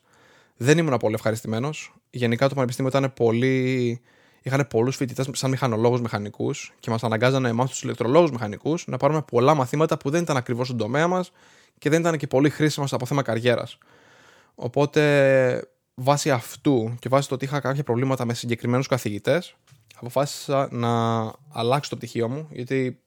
Δεν 0.58 0.78
ήμουν 0.78 0.98
πολύ 0.98 1.14
ευχαριστημένος. 1.14 1.94
Γενικά 2.10 2.48
το 2.48 2.56
πανεπιστήμιο 2.56 2.92
ήταν 2.98 3.14
πολύ. 3.14 4.02
Είχαν 4.42 4.68
πολλούς 4.68 4.96
φοιτητές 4.96 5.30
σαν 5.34 5.50
μηχανολόγους 5.50 6.02
μηχανικούς 6.02 6.74
και 6.80 6.90
μας 6.90 7.04
αναγκάζανε 7.04 7.50
εμάς 7.50 7.70
τους 7.70 7.84
ηλεκτρολόγους 7.84 8.32
μηχανικούς 8.32 8.88
να 8.88 8.98
πάρουμε 8.98 9.22
πολλά 9.22 9.54
μαθήματα 9.54 9.98
που 9.98 10.10
δεν 10.10 10.22
ήταν 10.22 10.38
ακριβώς 10.38 10.68
στον 10.68 10.78
τομέα 10.80 11.08
μας 11.08 11.32
και 11.78 11.90
δεν 11.90 12.00
ήταν 12.00 12.18
και 12.18 12.28
πολύ 12.28 12.50
χρήσιμα 12.50 12.88
από 12.92 13.06
θέμα 13.06 13.22
καριέρας. 13.22 13.78
Οπότε 14.56 15.68
βάσει 15.94 16.32
αυτού 16.32 16.96
και 17.00 17.10
βάσει 17.10 17.28
το 17.28 17.36
ότι 17.36 17.46
είχα 17.46 17.60
κάποια 17.60 17.84
προβλήματα 17.84 18.26
με 18.26 18.34
συγκεκριμένους 18.34 18.88
καθηγητές, 18.88 19.56
αποφάσισα 19.96 20.68
να 20.72 21.24
αλλάξω 21.52 21.90
το 21.90 21.96
πτυχίο 21.96 22.30
μου, 22.30 22.48
γιατί 22.52 23.02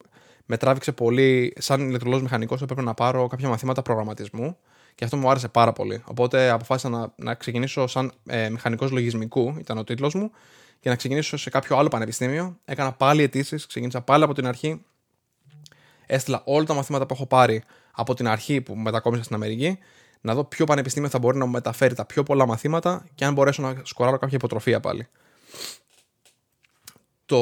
με 0.46 0.56
τράβηξε 0.56 0.92
πολύ. 0.92 1.52
Σαν 1.58 1.88
ηλεκτρολόγος 1.88 2.22
μηχανικός, 2.22 2.62
έπρεπε 2.62 2.82
να 2.82 2.94
πάρω 2.94 3.26
κάποια 3.26 3.48
μαθήματα 3.48 3.82
προγραμματισμού 3.82 4.56
και 4.94 5.04
αυτό 5.04 5.16
μου 5.16 5.30
άρεσε 5.30 5.48
πάρα 5.48 5.72
πολύ. 5.72 6.02
Οπότε 6.06 6.50
αποφάσισα 6.50 6.88
να, 6.88 7.12
να 7.16 7.34
ξεκινήσω 7.34 7.86
σαν 7.86 8.12
ε, 8.26 8.50
μηχανικός 8.50 8.90
λογισμικού, 8.90 9.54
ήταν 9.58 9.78
ο 9.78 9.84
τίτλος 9.84 10.14
μου, 10.14 10.30
και 10.80 10.88
να 10.88 10.96
ξεκινήσω 10.96 11.36
σε 11.36 11.50
κάποιο 11.50 11.76
άλλο 11.76 11.88
πανεπιστήμιο. 11.88 12.58
Έκανα 12.64 12.92
πάλι 12.92 13.22
αιτήσεις, 13.22 13.66
ξεκίνησα 13.66 14.00
πάλι 14.00 14.24
από 14.24 14.34
την 14.34 14.46
αρχή. 14.46 14.84
Έστειλα 16.06 16.42
όλα 16.44 16.64
τα 16.64 16.74
μαθήματα 16.74 17.06
που 17.06 17.14
έχω 17.14 17.26
πάρει 17.26 17.62
από 17.92 18.14
την 18.14 18.28
αρχή 18.28 18.60
που 18.60 18.76
μετακόμισα 18.76 19.22
στην 19.22 19.34
Αμερική 19.34 19.78
να 20.20 20.34
δω 20.34 20.44
ποιο 20.44 20.64
πανεπιστήμιο 20.64 21.08
θα 21.08 21.18
μπορεί 21.18 21.38
να 21.38 21.44
μου 21.44 21.50
μεταφέρει 21.50 21.94
τα 21.94 22.04
πιο 22.04 22.22
πολλά 22.22 22.46
μαθήματα 22.46 23.06
και 23.14 23.24
αν 23.24 23.34
μπορέσω 23.34 23.62
να 23.62 23.74
σκοράρω 23.82 24.18
κάποια 24.18 24.36
υποτροφία 24.36 24.80
πάλι. 24.80 25.08
Το... 27.26 27.40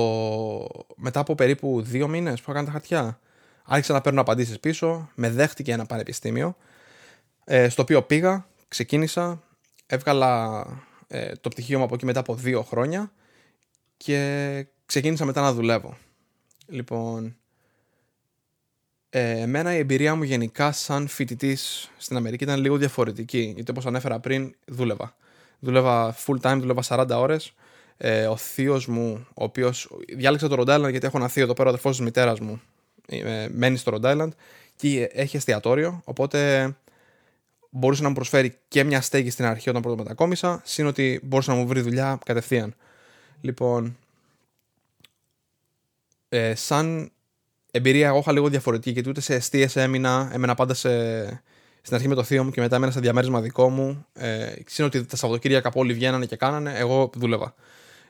Μετά 0.96 1.20
από 1.20 1.34
περίπου 1.34 1.82
δύο 1.82 2.08
μήνες 2.08 2.40
που 2.40 2.50
έκανα 2.50 2.66
τα 2.66 2.72
χαρτιά, 2.72 3.20
άρχισα 3.64 3.92
να 3.92 4.00
παίρνω 4.00 4.20
απαντήσεις 4.20 4.60
πίσω, 4.60 5.10
με 5.14 5.30
δέχτηκε 5.30 5.72
ένα 5.72 5.86
πανεπιστήμιο, 5.86 6.56
ε, 7.44 7.68
στο 7.68 7.82
οποίο 7.82 8.02
πήγα, 8.02 8.46
ξεκίνησα, 8.68 9.42
έβγαλα 9.86 10.64
ε, 11.06 11.32
το 11.32 11.48
πτυχίο 11.48 11.78
μου 11.78 11.84
από 11.84 11.94
εκεί 11.94 12.04
μετά 12.04 12.20
από 12.20 12.34
δύο 12.34 12.62
χρόνια 12.62 13.12
και 13.96 14.66
ξεκίνησα 14.86 15.24
μετά 15.24 15.40
να 15.40 15.52
δουλεύω. 15.52 15.96
Λοιπόν, 16.66 17.36
ε, 19.16 19.40
εμένα 19.40 19.74
η 19.74 19.78
εμπειρία 19.78 20.14
μου 20.14 20.22
γενικά 20.22 20.72
σαν 20.72 21.08
φοιτητής 21.08 21.90
στην 21.96 22.16
Αμερική 22.16 22.44
ήταν 22.44 22.60
λίγο 22.60 22.76
διαφορετική. 22.76 23.52
Γιατί 23.54 23.70
όπως 23.70 23.86
ανέφερα 23.86 24.20
πριν, 24.20 24.54
δούλευα. 24.66 25.16
Δούλευα 25.58 26.16
full 26.26 26.40
time, 26.40 26.56
δούλευα 26.60 26.82
40 26.88 27.06
ώρες. 27.10 27.52
Ε, 27.96 28.26
ο 28.26 28.36
θείος 28.36 28.86
μου, 28.86 29.26
ο 29.28 29.44
οποίος 29.44 29.90
διάλεξε 30.16 30.48
το 30.48 30.56
Rhode 30.58 30.76
Island 30.76 30.90
γιατί 30.90 31.06
έχω 31.06 31.16
ένα 31.16 31.28
θείο 31.28 31.42
εδώ 31.42 31.52
πέρα, 31.52 31.66
ο 31.66 31.68
αδερφός 31.68 31.96
της 31.96 32.04
μητέρας 32.04 32.40
μου 32.40 32.60
ε, 33.06 33.46
μένει 33.50 33.76
στο 33.76 33.98
Rhode 33.98 34.16
Island 34.16 34.28
και 34.76 35.10
έχει 35.12 35.36
εστιατόριο. 35.36 36.00
Οπότε 36.04 36.70
μπορούσε 37.70 38.02
να 38.02 38.08
μου 38.08 38.14
προσφέρει 38.14 38.58
και 38.68 38.84
μια 38.84 39.00
στέγη 39.00 39.30
στην 39.30 39.44
αρχή 39.44 39.68
όταν 39.68 39.82
πρώτο 39.82 39.96
μετακόμισα, 39.96 40.62
σύν 40.64 40.86
ότι 40.86 41.20
μπορούσε 41.22 41.50
να 41.50 41.56
μου 41.56 41.66
βρει 41.66 41.80
δουλειά 41.80 42.18
κατευθείαν. 42.24 42.74
Λοιπόν, 43.40 43.96
ε, 46.28 46.54
σαν 46.54 47.10
εμπειρία 47.76 48.08
εγώ 48.08 48.18
είχα 48.18 48.32
λίγο 48.32 48.48
διαφορετική 48.48 48.90
γιατί 48.90 49.08
ούτε 49.08 49.20
σε 49.20 49.34
αιστείε 49.34 49.68
έμεινα. 49.74 50.30
Έμενα 50.32 50.54
πάντα 50.54 50.74
σε, 50.74 50.88
στην 51.80 51.96
αρχή 51.96 52.08
με 52.08 52.14
το 52.14 52.22
θείο 52.22 52.44
μου 52.44 52.50
και 52.50 52.60
μετά 52.60 52.76
έμενα 52.76 52.92
σε 52.92 53.00
διαμέρισμα 53.00 53.40
δικό 53.40 53.68
μου. 53.68 54.06
Ε, 54.12 54.52
ξέρω 54.64 54.88
ότι 54.88 55.04
τα 55.04 55.16
Σαββατοκύριακα 55.16 55.70
όλοι 55.74 55.92
βγαίνανε 55.92 56.26
και 56.26 56.36
κάνανε, 56.36 56.72
εγώ 56.76 57.10
δούλευα. 57.16 57.54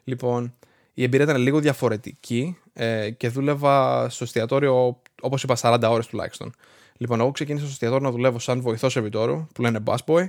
Λοιπόν, 0.05 0.55
η 0.95 1.03
εμπειρία 1.03 1.25
ήταν 1.25 1.37
λίγο 1.37 1.59
διαφορετική 1.59 2.59
ε, 2.73 3.11
και 3.11 3.29
δούλευα 3.29 4.09
στο 4.09 4.25
εστιατόριο, 4.25 5.01
όπως 5.21 5.43
είπα, 5.43 5.57
40 5.61 5.83
ώρες 5.91 6.07
τουλάχιστον. 6.07 6.53
Λοιπόν, 6.97 7.21
εγώ 7.21 7.31
ξεκίνησα 7.31 7.65
στο 7.65 7.73
εστιατόριο 7.73 8.05
να 8.07 8.11
δουλεύω 8.11 8.39
σαν 8.39 8.61
βοηθός 8.61 8.93
σερβιτόρου, 8.93 9.47
που 9.55 9.63
λένε 9.63 9.83
busboy. 9.85 10.27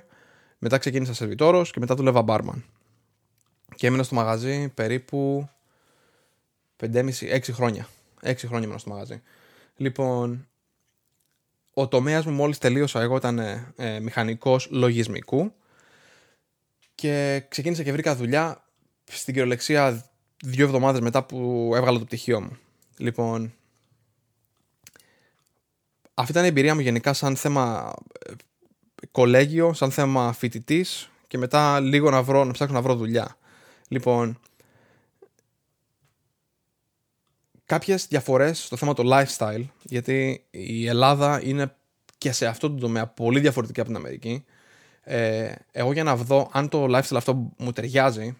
Μετά 0.57 0.77
ξεκίνησα 0.77 1.13
σερβιτόρος 1.13 1.71
και 1.71 1.79
μετά 1.79 1.95
δούλευα 1.95 2.23
barman. 2.27 2.61
Και 3.75 3.87
έμεινα 3.87 4.03
στο 4.03 4.15
μαγαζί 4.15 4.69
περίπου 4.69 5.49
5,5-6 6.83 7.39
χρόνια. 7.51 7.87
6 8.25 8.35
χρόνια 8.37 8.67
ήμουν 8.67 8.79
στο 8.79 8.89
μαγαζί. 8.89 9.21
Λοιπόν, 9.75 10.47
ο 11.73 11.87
τομέας 11.87 12.25
μου 12.25 12.31
μόλις 12.31 12.57
τελείωσα, 12.57 13.01
εγώ 13.01 13.15
ήταν 13.15 13.39
ε, 13.39 13.73
ε 13.75 13.99
μηχανικός 13.99 14.67
λογισμικού 14.71 15.53
και 16.95 17.45
ξεκίνησα 17.49 17.83
και 17.83 17.91
βρήκα 17.91 18.15
δουλειά 18.15 18.63
στην 19.03 19.33
κυριολεξία 19.33 20.05
δύο 20.43 20.65
εβδομάδες 20.65 21.01
μετά 21.01 21.23
που 21.23 21.71
έβγαλα 21.75 21.99
το 21.99 22.05
πτυχίο 22.05 22.41
μου. 22.41 22.57
Λοιπόν, 22.97 23.53
αυτή 26.13 26.31
ήταν 26.31 26.43
η 26.43 26.47
εμπειρία 26.47 26.75
μου 26.75 26.81
γενικά 26.81 27.13
σαν 27.13 27.35
θέμα 27.35 27.93
ε, 28.19 28.33
κολέγιο, 29.11 29.73
σαν 29.73 29.91
θέμα 29.91 30.33
φοιτητής 30.33 31.09
και 31.27 31.37
μετά 31.37 31.79
λίγο 31.79 32.09
να, 32.09 32.23
βρω, 32.23 32.43
να 32.43 32.51
ψάξω 32.51 32.73
να 32.73 32.81
βρω 32.81 32.95
δουλειά. 32.95 33.37
Λοιπόν, 33.87 34.39
κάποιες 37.65 38.07
διαφορές 38.07 38.63
στο 38.63 38.75
θέμα 38.75 38.93
του 38.93 39.09
lifestyle, 39.11 39.65
γιατί 39.81 40.45
η 40.51 40.87
Ελλάδα 40.87 41.41
είναι 41.43 41.75
και 42.17 42.31
σε 42.31 42.45
αυτό 42.45 42.69
το 42.69 42.79
τομέα 42.79 43.07
πολύ 43.07 43.39
διαφορετική 43.39 43.79
από 43.79 43.89
την 43.89 43.97
Αμερική. 43.97 44.45
Ε, 45.01 45.51
εγώ 45.71 45.93
για 45.93 46.03
να 46.03 46.15
δω 46.15 46.49
αν 46.51 46.69
το 46.69 46.85
lifestyle 46.85 47.15
αυτό 47.15 47.51
μου 47.57 47.71
ταιριάζει, 47.71 48.37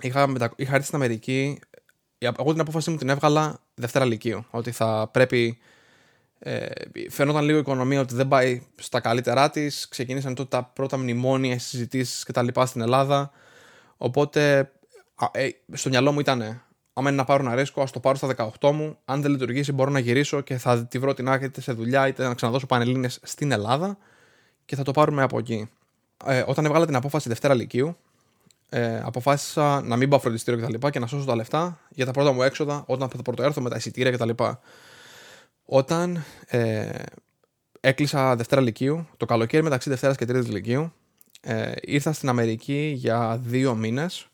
είχα, 0.00 0.26
μετα... 0.26 0.52
είχα 0.56 0.74
έρθει 0.74 0.86
στην 0.86 0.96
Αμερική, 0.96 1.58
εγώ 2.18 2.52
την 2.52 2.60
απόφαση 2.60 2.90
μου 2.90 2.96
την 2.96 3.08
έβγαλα 3.08 3.60
Δευτέρα 3.74 4.04
Λυκείου, 4.04 4.46
ότι 4.50 4.70
θα 4.70 5.08
πρέπει... 5.12 5.58
Ε, 6.38 6.66
φαίνονταν 7.10 7.44
λίγο 7.44 7.56
η 7.56 7.60
οικονομία 7.60 8.00
ότι 8.00 8.14
δεν 8.14 8.28
πάει 8.28 8.62
στα 8.74 9.00
καλύτερά 9.00 9.50
της. 9.50 9.88
Ξεκίνησαν 9.88 10.34
τότε 10.34 10.48
τα 10.48 10.64
πρώτα 10.64 10.96
μνημόνια, 10.96 11.58
συζητήσεις 11.58 12.24
κτλ. 12.24 12.48
στην 12.64 12.80
Ελλάδα. 12.80 13.30
Οπότε 13.96 14.72
ε, 15.32 15.48
στο 15.72 15.88
μυαλό 15.88 16.12
μου 16.12 16.20
ήταν 16.20 16.65
άμα 16.98 17.08
είναι 17.08 17.18
να 17.18 17.24
πάρω 17.24 17.44
ένα 17.44 17.54
ρίσκο, 17.54 17.82
ας 17.82 17.90
το 17.90 18.00
πάρω 18.00 18.16
στα 18.16 18.50
18 18.60 18.70
μου. 18.72 18.98
Αν 19.04 19.22
δεν 19.22 19.30
λειτουργήσει, 19.30 19.72
μπορώ 19.72 19.90
να 19.90 19.98
γυρίσω 19.98 20.40
και 20.40 20.56
θα 20.56 20.86
τη 20.86 20.98
βρω 20.98 21.14
την 21.14 21.28
άκρη 21.28 21.46
είτε 21.46 21.60
σε 21.60 21.72
δουλειά 21.72 22.08
είτε 22.08 22.26
να 22.26 22.34
ξαναδώσω 22.34 22.66
πανελίνε 22.66 23.08
στην 23.08 23.52
Ελλάδα 23.52 23.98
και 24.64 24.76
θα 24.76 24.82
το 24.82 24.90
πάρουμε 24.90 25.22
από 25.22 25.38
εκεί. 25.38 25.68
Ε, 26.26 26.44
όταν 26.46 26.64
έβγαλα 26.64 26.86
την 26.86 26.96
απόφαση 26.96 27.28
Δευτέρα 27.28 27.54
Λυκείου, 27.54 27.96
ε, 28.68 29.00
αποφάσισα 29.04 29.80
να 29.80 29.96
μην 29.96 30.08
πάω 30.08 30.18
φροντιστήριο 30.18 30.60
κτλ. 30.60 30.74
Και, 30.78 30.90
και 30.90 30.98
να 30.98 31.06
σώσω 31.06 31.24
τα 31.24 31.34
λεφτά 31.34 31.78
για 31.88 32.04
τα 32.04 32.10
πρώτα 32.10 32.32
μου 32.32 32.42
έξοδα 32.42 32.84
όταν 32.86 33.08
θα 33.08 33.22
πρωτοέρθω 33.22 33.60
με 33.60 33.70
τα 33.70 33.76
εισιτήρια 33.76 34.10
κτλ. 34.10 34.30
Όταν 35.64 36.24
ε, 36.46 36.90
έκλεισα 37.80 38.36
Δευτέρα 38.36 38.60
Λυκείου, 38.60 39.08
το 39.16 39.26
καλοκαίρι 39.26 39.62
μεταξύ 39.62 39.88
Δευτέρας 39.88 40.16
και 40.16 40.24
Τρίτης 40.24 40.50
Λυκείου, 40.50 40.92
ε, 41.40 41.72
ήρθα 41.80 42.12
στην 42.12 42.28
Αμερική 42.28 42.92
για 42.96 43.40
δύο 43.42 43.74
μήνες. 43.74 44.28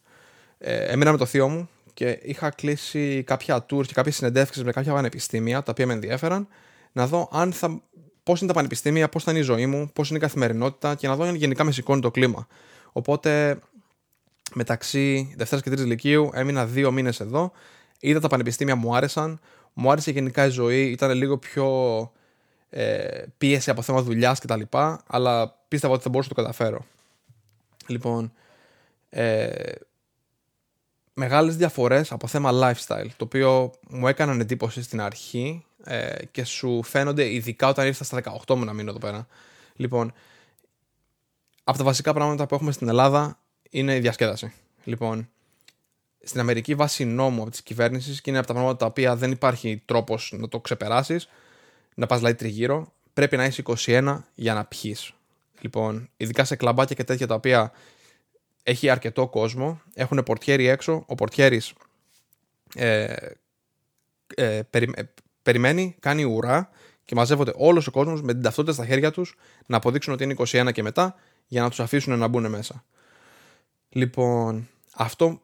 Ε, 0.58 0.84
έμεινα 0.84 1.10
με 1.10 1.16
το 1.16 1.26
θείο 1.26 1.48
μου 1.48 1.68
και 1.94 2.18
είχα 2.22 2.50
κλείσει 2.50 3.22
κάποια 3.22 3.66
tours 3.70 3.86
και 3.86 3.92
κάποιες 3.92 4.16
συνεντεύξεις 4.16 4.64
με 4.64 4.72
κάποια 4.72 4.92
πανεπιστήμια 4.92 5.62
τα 5.62 5.70
οποία 5.70 5.86
με 5.86 5.92
ενδιαφέραν 5.92 6.48
να 6.92 7.06
δω 7.06 7.28
αν 7.32 7.52
θα, 7.52 7.82
πώς 8.22 8.38
είναι 8.38 8.48
τα 8.48 8.54
πανεπιστήμια, 8.54 9.08
πώς 9.08 9.24
θα 9.24 9.30
είναι 9.30 9.40
η 9.40 9.42
ζωή 9.42 9.66
μου, 9.66 9.90
πώς 9.92 10.08
είναι 10.08 10.18
η 10.18 10.20
καθημερινότητα 10.20 10.94
και 10.94 11.08
να 11.08 11.16
δω 11.16 11.24
αν 11.24 11.34
γενικά 11.34 11.64
με 11.64 11.72
σηκώνει 11.72 12.00
το 12.00 12.10
κλίμα. 12.10 12.46
Οπότε 12.92 13.58
μεταξύ 14.54 15.34
Δευτέρας 15.36 15.64
και 15.64 15.70
Τρίτης 15.70 15.86
Λυκείου 15.86 16.30
έμεινα 16.34 16.66
δύο 16.66 16.92
μήνες 16.92 17.20
εδώ. 17.20 17.52
Είδα 18.00 18.20
τα 18.20 18.28
πανεπιστήμια 18.28 18.76
μου 18.76 18.96
άρεσαν. 18.96 19.40
Μου 19.72 19.90
άρεσε 19.90 20.10
γενικά 20.10 20.46
η 20.46 20.50
ζωή, 20.50 20.90
ήταν 20.90 21.10
λίγο 21.10 21.38
πιο 21.38 21.66
ε, 22.70 23.24
πίεση 23.38 23.70
από 23.70 23.82
θέμα 23.82 24.02
δουλειάς 24.02 24.40
κτλ. 24.40 24.60
Αλλά 25.06 25.58
πίστευα 25.68 25.94
ότι 25.94 26.02
θα 26.02 26.08
μπορούσα 26.08 26.28
να 26.30 26.34
το 26.34 26.42
καταφέρω. 26.42 26.84
Λοιπόν, 27.86 28.32
ε, 29.10 29.72
μεγάλες 31.14 31.56
διαφορές 31.56 32.12
από 32.12 32.26
θέμα 32.26 32.50
lifestyle, 32.52 33.08
το 33.16 33.24
οποίο 33.24 33.72
μου 33.88 34.08
έκαναν 34.08 34.40
εντύπωση 34.40 34.82
στην 34.82 35.00
αρχή 35.00 35.64
ε, 35.84 36.24
και 36.30 36.44
σου 36.44 36.82
φαίνονται 36.82 37.32
ειδικά 37.32 37.68
όταν 37.68 37.86
ήρθα 37.86 38.04
στα 38.04 38.22
18 38.46 38.54
μου 38.54 38.64
να 38.64 38.72
μείνω 38.72 38.90
εδώ 38.90 38.98
πέρα. 38.98 39.26
Λοιπόν, 39.76 40.12
από 41.64 41.78
τα 41.78 41.84
βασικά 41.84 42.12
πράγματα 42.12 42.46
που 42.46 42.54
έχουμε 42.54 42.72
στην 42.72 42.88
Ελλάδα 42.88 43.38
είναι 43.70 43.96
η 43.96 44.00
διασκέδαση. 44.00 44.52
Λοιπόν, 44.84 45.28
στην 46.22 46.40
Αμερική 46.40 46.74
βάσει 46.74 47.04
νόμου 47.04 47.42
από 47.42 47.50
τη 47.50 47.62
κυβέρνηση 47.62 48.20
και 48.20 48.30
είναι 48.30 48.38
από 48.38 48.46
τα 48.46 48.52
πράγματα 48.52 48.76
τα 48.76 48.86
οποία 48.86 49.16
δεν 49.16 49.30
υπάρχει 49.30 49.82
τρόπος 49.84 50.34
να 50.36 50.48
το 50.48 50.60
ξεπεράσεις, 50.60 51.28
να 51.94 52.06
πας 52.06 52.18
δηλαδή 52.18 52.36
τριγύρω, 52.36 52.92
πρέπει 53.14 53.36
να 53.36 53.44
είσαι 53.44 53.62
21 53.66 54.18
για 54.34 54.54
να 54.54 54.64
πιεις. 54.64 55.14
Λοιπόν, 55.60 56.08
ειδικά 56.16 56.44
σε 56.44 56.56
κλαμπάκια 56.56 56.96
και 56.96 57.04
τέτοια 57.04 57.26
τα 57.26 57.34
οποία 57.34 57.72
έχει 58.62 58.90
αρκετό 58.90 59.28
κόσμο, 59.28 59.80
έχουν 59.94 60.22
πορτιέρι 60.22 60.66
έξω, 60.66 61.04
ο 61.06 61.14
πορτιέρης 61.14 61.72
ε, 62.74 63.14
ε, 64.34 64.62
περι, 64.70 64.90
ε, 64.94 65.02
περιμένει, 65.42 65.96
κάνει 66.00 66.24
ουρά 66.24 66.70
και 67.04 67.14
μαζεύονται 67.14 67.52
όλος 67.56 67.86
ο 67.86 67.90
κόσμος 67.90 68.22
με 68.22 68.32
την 68.32 68.42
ταυτότητα 68.42 68.74
στα 68.74 68.86
χέρια 68.86 69.10
τους 69.10 69.34
να 69.66 69.76
αποδείξουν 69.76 70.12
ότι 70.12 70.24
είναι 70.24 70.34
21 70.38 70.72
και 70.72 70.82
μετά 70.82 71.14
για 71.46 71.62
να 71.62 71.68
τους 71.68 71.80
αφήσουν 71.80 72.18
να 72.18 72.28
μπουν 72.28 72.50
μέσα. 72.50 72.84
Λοιπόν, 73.88 74.68
αυτό 74.94 75.40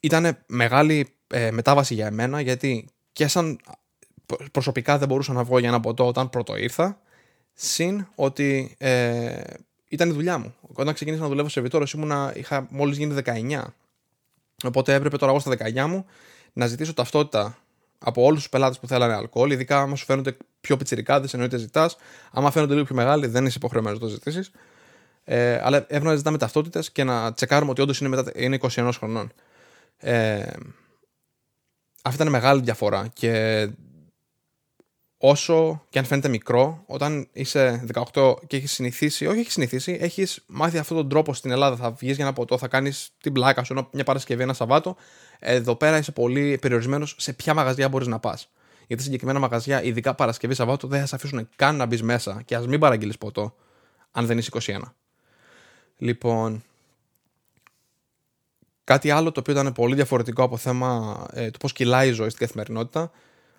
ήταν 0.00 0.38
μεγάλη 0.46 1.14
ε, 1.26 1.50
μετάβαση 1.50 1.94
για 1.94 2.06
εμένα 2.06 2.40
γιατί 2.40 2.88
και 3.12 3.26
σαν 3.26 3.60
προσωπικά 4.52 4.98
δεν 4.98 5.08
μπορούσα 5.08 5.32
να 5.32 5.44
βγω 5.44 5.58
για 5.58 5.68
ένα 5.68 5.80
ποτό 5.80 6.06
όταν 6.06 6.30
πρώτο 6.30 6.56
ήρθα 6.56 7.00
συν 7.52 8.06
ότι 8.14 8.74
ε, 8.78 9.42
ήταν 9.92 10.08
η 10.10 10.12
δουλειά 10.12 10.38
μου. 10.38 10.54
Όταν 10.72 10.94
ξεκίνησα 10.94 11.22
να 11.22 11.28
δουλεύω 11.28 11.48
σε 11.48 11.60
βιτόρος, 11.60 11.92
ήμουνα, 11.92 12.32
είχα 12.36 12.66
μόλις 12.70 12.96
γίνει 12.96 13.22
19. 13.24 13.62
Οπότε 14.64 14.94
έπρεπε 14.94 15.16
τώρα 15.16 15.32
εγώ 15.32 15.40
στα 15.40 15.56
19 15.84 15.86
μου 15.86 16.06
να 16.52 16.66
ζητήσω 16.66 16.94
ταυτότητα 16.94 17.58
από 17.98 18.22
όλους 18.22 18.38
τους 18.38 18.48
πελάτες 18.48 18.78
που 18.78 18.86
θέλανε 18.86 19.14
αλκοόλ, 19.14 19.50
ειδικά 19.50 19.80
άμα 19.80 19.96
σου 19.96 20.04
φαίνονται 20.04 20.36
πιο 20.60 20.76
πιτσιρικάδες, 20.76 21.32
εννοείται 21.32 21.56
ζητάς. 21.56 21.96
Άμα 22.32 22.50
φαίνονται 22.50 22.72
λίγο 22.72 22.84
πιο 22.84 22.94
μεγάλοι, 22.94 23.26
δεν 23.26 23.46
είσαι 23.46 23.54
υποχρεωμένος 23.56 23.98
να 23.98 24.04
το 24.04 24.12
ζητήσεις. 24.12 24.50
Ε, 25.24 25.60
αλλά 25.62 25.76
έπρεπε 25.76 26.04
να 26.04 26.14
ζητάμε 26.14 26.38
ταυτότητες 26.38 26.90
και 26.90 27.04
να 27.04 27.32
τσεκάρουμε 27.32 27.70
ότι 27.70 27.80
όντως 27.80 28.00
είναι, 28.00 28.24
είναι 28.34 28.58
21 28.62 28.90
χρονών. 28.98 29.32
Ε, 29.98 30.42
αυτή 32.02 32.16
ήταν 32.20 32.32
μεγάλη 32.32 32.60
διαφορά 32.60 33.08
και 33.12 33.68
όσο 35.24 35.84
και 35.88 35.98
αν 35.98 36.04
φαίνεται 36.04 36.28
μικρό, 36.28 36.82
όταν 36.86 37.28
είσαι 37.32 37.84
18 38.14 38.34
και 38.46 38.56
έχεις 38.56 38.72
συνηθίσει, 38.72 39.26
όχι 39.26 39.38
έχεις 39.38 39.52
συνηθίσει, 39.52 39.98
έχεις 40.00 40.42
μάθει 40.46 40.78
αυτόν 40.78 40.96
τον 40.96 41.08
τρόπο 41.08 41.34
στην 41.34 41.50
Ελλάδα. 41.50 41.76
Θα 41.76 41.90
βγεις 41.90 42.16
για 42.16 42.24
ένα 42.24 42.32
ποτό, 42.34 42.58
θα 42.58 42.68
κάνεις 42.68 43.10
την 43.20 43.32
πλάκα 43.32 43.64
σου 43.64 43.88
μια 43.92 44.04
Παρασκευή, 44.04 44.42
ένα 44.42 44.52
Σαββάτο. 44.52 44.96
Εδώ 45.38 45.76
πέρα 45.76 45.98
είσαι 45.98 46.12
πολύ 46.12 46.58
περιορισμένος 46.60 47.14
σε 47.18 47.32
ποια 47.32 47.54
μαγαζιά 47.54 47.88
μπορείς 47.88 48.06
να 48.06 48.18
πας. 48.18 48.48
Γιατί 48.86 49.02
συγκεκριμένα 49.02 49.38
μαγαζιά, 49.38 49.82
ειδικά 49.82 50.14
Παρασκευή 50.14 50.54
Σαββάτο, 50.54 50.86
δεν 50.86 51.00
θα 51.00 51.06
σε 51.06 51.14
αφήσουν 51.14 51.48
καν 51.56 51.76
να 51.76 51.86
μπεις 51.86 52.02
μέσα 52.02 52.42
και 52.44 52.56
ας 52.56 52.66
μην 52.66 52.80
παραγγείλεις 52.80 53.18
ποτό. 53.18 53.54
αν 54.10 54.26
δεν 54.26 54.38
είσαι 54.38 54.50
21. 54.52 54.78
Λοιπόν, 55.96 56.62
κάτι 58.84 59.10
άλλο 59.10 59.32
το 59.32 59.40
οποίο 59.40 59.52
ήταν 59.52 59.72
πολύ 59.72 59.94
διαφορετικό 59.94 60.42
από 60.42 60.56
θέμα 60.56 61.16
ε, 61.32 61.50
το 61.50 61.58
πώς 61.58 61.72
κυλάει 61.72 62.08
η 62.08 62.12
ζωή 62.12 62.28
στην 62.28 62.46
καθημερινότητα, 62.46 63.10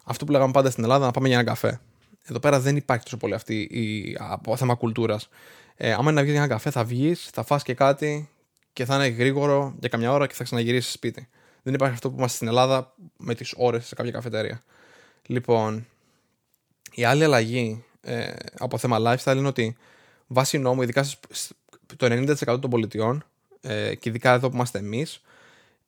αυτό 0.04 0.26
που 0.26 0.32
λέγαμε 0.32 0.52
πάντα 0.52 0.70
στην 0.70 0.84
Ελλάδα, 0.84 1.06
να 1.06 1.12
πάμε 1.12 1.28
για 1.28 1.38
ένα 1.38 1.46
καφέ. 1.46 1.80
Εδώ 2.24 2.40
πέρα 2.40 2.60
δεν 2.60 2.76
υπάρχει 2.76 3.04
τόσο 3.04 3.18
πολύ 3.18 3.34
αυτή 3.34 3.62
η, 3.62 4.16
από 4.20 4.56
θέμα 4.58 4.76
κουλτούρας. 4.76 5.30
Ε, 5.76 5.92
άμα 5.92 6.02
είναι 6.02 6.12
να 6.12 6.22
βγεις 6.22 6.34
για 6.34 6.44
ένα 6.44 6.54
καφέ, 6.54 6.70
θα 6.70 6.84
βγεις, 6.84 7.30
θα 7.34 7.44
φας 7.44 7.64
και 7.64 7.74
κάτι 7.74 8.30
και 8.74 8.86
θα 8.86 8.96
είναι 8.96 9.08
γρήγορο 9.08 9.76
για 9.80 9.90
καμιά 9.90 10.12
ώρα 10.12 10.28
και 10.28 10.34
θα 10.34 10.44
ξαναγυρίσεις 10.44 10.92
σπίτι. 10.92 11.28
Δεν 11.64 11.74
υπάρχει 11.74 11.94
αυτό 11.94 12.10
που 12.10 12.16
είμαστε 12.18 12.36
στην 12.36 12.48
Ελλάδα 12.48 12.94
με 13.18 13.36
τις 13.36 13.54
ώρες 13.58 13.86
σε 13.86 13.96
κάποια 13.96 14.12
καφετέρια. 14.12 14.64
Λοιπόν, 15.26 15.88
η 16.92 17.04
άλλη 17.04 17.24
αλλαγή 17.24 17.84
ε, 18.02 18.34
από 18.58 18.78
θέμα 18.78 18.98
lifestyle 19.00 19.36
είναι 19.38 19.48
ότι 19.48 19.78
βάσει 20.28 20.58
νόμου, 20.58 20.82
ειδικά 20.82 21.06
το 21.98 22.06
90% 22.46 22.62
των 22.62 22.70
πολιτιών 22.70 23.26
ε, 23.62 23.96
και 23.96 24.10
ειδικά 24.10 24.34
εδώ 24.34 24.50
που 24.50 24.56
είμαστε 24.56 24.80
εμείς, 24.80 25.22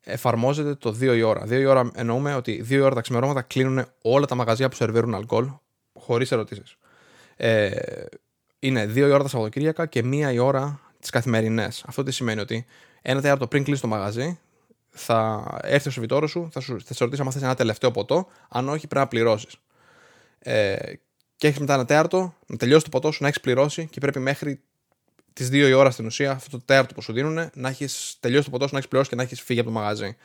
εφαρμόζεται 0.06 0.76
το 0.76 0.90
2 0.90 1.16
η 1.16 1.22
ώρα. 1.22 1.44
2 1.44 1.52
η 1.52 1.66
ώρα 1.66 1.92
εννοούμε 1.96 2.36
ότι 2.36 2.66
2 2.70 2.70
η 2.70 2.80
ώρα 2.80 2.96
τα 2.96 3.02
ξημερώματα 3.02 3.42
κλείνουν 3.42 3.86
όλα 4.02 4.26
τα 4.26 4.36
μαγαζιά 4.36 4.70
που 4.70 4.76
σερβίρουν 4.76 5.16
αλκοόλ, 5.16 5.50
χωρίς 5.94 6.32
ερωτήσεις. 6.32 6.78
Ε, 7.36 7.72
είναι 8.60 8.86
2 8.86 8.96
η 8.96 9.02
ώρα 9.02 9.24
τα 9.24 9.30
Σαββατοκύριακα 9.30 9.86
και 9.86 10.00
1 10.00 10.34
η 10.34 10.38
ώρα 10.38 10.80
τις 11.00 11.10
καθημερινές. 11.10 11.84
Αυτό 11.88 12.04
τι 12.04 12.12
σημαίνει 12.12 12.42
ότι 12.42 12.66
ένα 13.02 13.22
τέταρτο 13.22 13.48
πριν 13.48 13.64
κλείσει 13.64 13.82
το 13.82 13.88
μαγαζί, 13.88 14.40
θα 14.90 15.44
έρθει 15.62 15.88
ο 15.88 15.92
σερβιτόρος 15.92 16.32
σου, 16.32 16.50
θα, 16.52 16.60
σου, 16.60 16.82
θα 16.82 16.94
σε 16.94 17.04
ρωτήσει 17.04 17.22
αν 17.22 17.32
θες 17.32 17.42
ένα 17.42 17.56
τελευταίο 17.56 17.92
ποτό. 17.92 18.28
Αν 18.50 18.70
όχι, 18.70 18.88
πρέπει 18.88 18.96
να 18.96 19.08
πληρώσεις. 19.08 19.56
Ε, 20.40 20.76
και 21.36 21.48
έχεις 21.48 21.60
μετά 21.60 21.74
ένα 21.74 21.86
τέταρτο, 21.86 22.36
να 22.48 22.58
τελειώσει 22.58 22.84
το 22.84 22.90
ποτό 22.90 23.12
σου, 23.12 23.22
να 23.22 23.28
έχεις 23.28 23.40
πληρώσει 23.40 23.88
και 23.88 24.00
πρέπει 24.00 24.20
μέχρι 24.20 24.62
τις 25.36 25.48
2 25.48 25.54
η 25.54 25.74
ώρα 25.74 25.92
στην 25.92 26.06
ουσία, 26.06 26.32
αυτό 26.32 26.58
το 26.58 26.64
τέταρτο 26.66 26.94
που 26.94 27.02
σου 27.02 27.14
δίνουν, 27.14 27.50
να 27.54 27.70
έχεις 27.70 28.18
τελειώσει 28.20 28.46
το 28.46 28.50
ποτό 28.50 28.64
σου, 28.66 28.72
να 28.72 28.78
έχεις 28.78 28.90
πληρώσει 28.90 29.10
και 29.10 29.16
να 29.16 29.24
έχεις 29.24 29.42
φύγει 29.42 29.60
από 29.60 29.70
το 29.70 29.76
μαγαζί. 29.76 30.16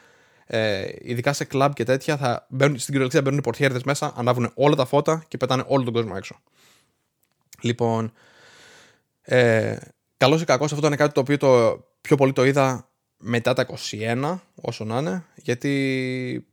Ε, 0.46 0.88
ειδικά 1.00 1.32
σε 1.32 1.44
κλαμπ 1.44 1.72
και 1.72 1.84
τέτοια, 1.84 2.16
θα 2.16 2.46
μπαίνουν, 2.48 2.74
στην 2.74 2.86
κυριολεξία 2.86 3.22
μπαίνουν 3.22 3.38
οι 3.38 3.42
πορτιέρδε 3.42 3.80
μέσα, 3.84 4.12
ανάβουν 4.16 4.50
όλα 4.54 4.74
τα 4.74 4.84
φώτα 4.84 5.24
και 5.28 5.36
πετάνε 5.36 5.64
όλο 5.66 5.84
τον 5.84 5.92
κόσμο 5.92 6.12
έξω. 6.16 6.40
Λοιπόν, 7.60 8.12
ε, 9.22 9.76
καλός 10.16 10.40
ή 10.40 10.44
κακός, 10.44 10.72
αυτό 10.72 10.86
ήταν 10.86 10.98
κάτι 10.98 11.14
το 11.14 11.20
οποίο 11.20 11.36
το 11.36 11.80
πιο 12.00 12.16
πολύ 12.16 12.32
το 12.32 12.44
είδα 12.44 12.88
μετά 13.16 13.52
τα 13.52 13.66
21, 13.90 14.38
όσο 14.54 14.84
να 14.84 14.98
είναι, 14.98 15.24
γιατί 15.34 16.46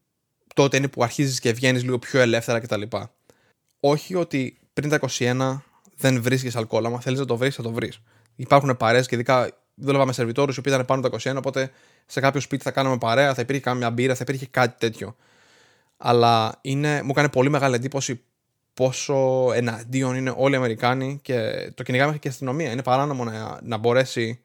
τότε 0.55 0.77
είναι 0.77 0.87
που 0.87 1.03
αρχίζεις 1.03 1.39
και 1.39 1.51
βγαίνεις 1.51 1.83
λίγο 1.83 1.99
πιο 1.99 2.19
ελεύθερα 2.19 2.59
κτλ. 2.59 2.81
Όχι 3.79 4.15
ότι 4.15 4.59
πριν 4.73 4.89
τα 4.89 4.99
21 5.17 5.57
δεν 5.95 6.21
βρίσκεις 6.21 6.55
αλκοόλ. 6.55 6.85
Αν 6.85 7.01
θέλεις 7.01 7.19
να 7.19 7.25
το 7.25 7.37
βρεις, 7.37 7.55
θα 7.55 7.63
το 7.63 7.71
βρεις. 7.71 8.01
Υπάρχουν 8.37 8.77
παρέες 8.77 9.07
και 9.07 9.15
ειδικά 9.15 9.49
δούλευα 9.75 10.05
με 10.05 10.13
σερβιτόρους 10.13 10.55
οι 10.55 10.59
οποίοι 10.59 10.73
ήταν 10.75 10.85
πάνω 10.85 11.09
τα 11.09 11.33
21, 11.33 11.35
οπότε 11.37 11.71
σε 12.05 12.19
κάποιο 12.19 12.41
σπίτι 12.41 12.63
θα 12.63 12.71
κάναμε 12.71 12.97
παρέα, 12.97 13.33
θα 13.33 13.41
υπήρχε 13.41 13.61
κάμια 13.61 13.91
μπύρα, 13.91 14.15
θα 14.15 14.23
υπήρχε 14.27 14.47
κάτι 14.51 14.75
τέτοιο. 14.79 15.15
Αλλά 15.97 16.57
είναι, 16.61 17.01
μου 17.01 17.09
έκανε 17.11 17.29
πολύ 17.29 17.49
μεγάλη 17.49 17.75
εντύπωση 17.75 18.21
πόσο 18.73 19.49
εναντίον 19.53 20.15
είναι 20.15 20.33
όλοι 20.37 20.53
οι 20.53 20.57
Αμερικάνοι 20.57 21.19
και 21.21 21.69
το 21.75 21.83
κυνηγάμε 21.83 22.17
και 22.17 22.27
η 22.27 22.31
αστυνομία. 22.31 22.71
Είναι 22.71 22.83
παράνομο 22.83 23.23
να, 23.23 23.59
να 23.63 23.77
μπορέσει 23.77 24.41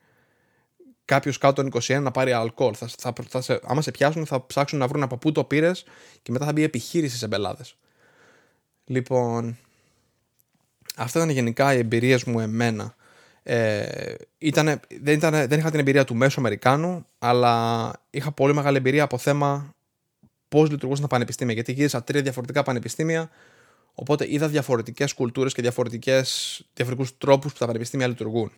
κάποιος 1.05 1.39
κάτω 1.39 1.63
των 1.63 1.83
21 1.83 2.01
να 2.03 2.11
πάρει 2.11 2.33
αλκοόλ. 2.33 2.75
Θα, 2.77 2.89
θα, 2.99 3.13
θα, 3.29 3.41
σε, 3.41 3.61
άμα 3.63 3.83
σε 3.83 3.91
πιάσουν, 3.91 4.27
θα 4.27 4.47
ψάξουν 4.47 4.79
να 4.79 4.87
βρουν 4.87 5.03
από 5.03 5.17
πού 5.17 5.33
το 5.33 5.45
πήρες 5.45 5.85
και 6.23 6.33
μετά 6.33 6.45
θα 6.45 6.53
μπει 6.53 6.63
επιχείρηση 6.63 7.17
σε 7.17 7.27
μπελάδε. 7.27 7.63
Λοιπόν, 8.85 9.59
αυτά 10.97 11.19
ήταν 11.19 11.31
γενικά 11.31 11.75
οι 11.75 11.79
εμπειρίες 11.79 12.25
μου 12.25 12.41
εμένα. 12.41 12.95
Ε, 13.43 14.15
ήτανε, 14.39 14.81
δεν, 15.01 15.15
ήτανε, 15.15 15.47
δεν 15.47 15.59
είχα 15.59 15.71
την 15.71 15.81
εμπειρία 15.81 16.05
του 16.05 16.15
μέσου 16.15 16.41
Αμερικάνου, 16.41 17.07
αλλά 17.19 17.93
είχα 18.11 18.33
πολύ 18.33 18.55
μεγάλη 18.55 18.77
εμπειρία 18.77 19.03
από 19.03 19.19
θέμα 19.19 19.75
πώς 20.49 20.71
λειτουργούσαν 20.71 21.03
τα 21.03 21.09
πανεπιστήμια. 21.09 21.55
Γιατί 21.55 21.73
γύρισα 21.73 22.05
τρία 22.05 22.23
διαφορετικά 22.23 22.63
πανεπιστήμια, 22.63 23.31
οπότε 23.95 24.33
είδα 24.33 24.49
διαφορετικές 24.49 25.15
κουλτούρες 25.15 25.53
και 25.55 25.63
διαφορετικούς 25.63 27.19
τρόπους 27.19 27.53
που 27.53 27.59
τα 27.59 27.67
πανεπιστήμια 27.67 28.07
λειτουργούν. 28.07 28.53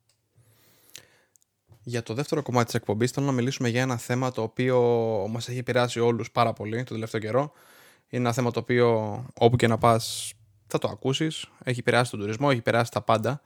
Για 1.87 2.03
το 2.03 2.15
δεύτερο 2.15 2.43
κομμάτι 2.43 2.65
της 2.65 2.75
εκπομπής, 2.75 3.11
θέλω 3.11 3.27
να 3.27 3.33
μιλήσουμε 3.33 3.69
για 3.69 3.83
ένα 3.83 3.97
θέμα 3.97 4.33
το 4.33 4.43
οποίο 4.43 4.81
μας 5.31 5.49
έχει 5.49 5.59
επηρεάσει 5.59 6.01
όλους 6.01 6.31
πάρα 6.31 6.53
πολύ 6.53 6.85
το 6.85 6.93
τελευταίο 6.93 7.21
καιρό. 7.21 7.53
Είναι 8.09 8.23
ένα 8.23 8.33
θέμα 8.33 8.51
το 8.51 8.61
οποίο 8.61 9.25
όπου 9.35 9.57
και 9.57 9.67
να 9.67 9.79
πας 9.79 10.33
θα 10.67 10.79
το 10.79 10.89
ακούσεις. 10.89 11.47
Έχει 11.65 11.79
επηρεάσει 11.79 12.11
τον 12.11 12.21
τουρισμό, 12.21 12.47
έχει 12.51 12.59
επηρεάσει 12.59 12.91
τα 12.91 13.03
πάντα. 13.03 13.43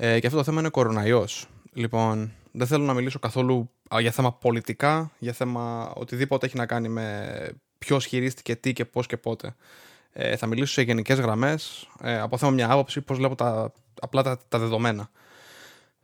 Ε, 0.00 0.20
και 0.20 0.26
αυτό 0.26 0.38
το 0.38 0.44
θέμα 0.44 0.58
είναι 0.58 0.68
ο 0.68 0.70
κοροναϊός. 0.70 1.46
Λοιπόν, 1.72 2.32
δεν 2.52 2.66
θέλω 2.66 2.84
να 2.84 2.94
μιλήσω 2.94 3.18
καθόλου 3.18 3.70
για 4.00 4.10
θέμα 4.10 4.32
πολιτικά, 4.32 5.10
για 5.18 5.32
θέμα 5.32 5.92
οτιδήποτε 5.94 6.46
έχει 6.46 6.56
να 6.56 6.66
κάνει 6.66 6.88
με 6.88 7.48
ποιο 7.78 7.98
χειρίστηκε 7.98 8.56
τι 8.56 8.72
και 8.72 8.84
πώς 8.84 9.06
και 9.06 9.16
πότε. 9.16 9.54
Ε, 10.12 10.36
θα 10.36 10.46
μιλήσω 10.46 10.72
σε 10.72 10.82
γενικές 10.82 11.18
γραμμές, 11.18 11.88
ε, 12.02 12.18
από 12.18 12.36
θέμα 12.36 12.52
μια 12.52 12.70
άποψη, 12.70 13.00
πώς 13.00 13.16
βλέπω 13.16 13.34
τα, 13.34 13.72
απλά 14.00 14.22
τα, 14.22 14.38
τα 14.48 14.58
δεδομένα. 14.58 15.10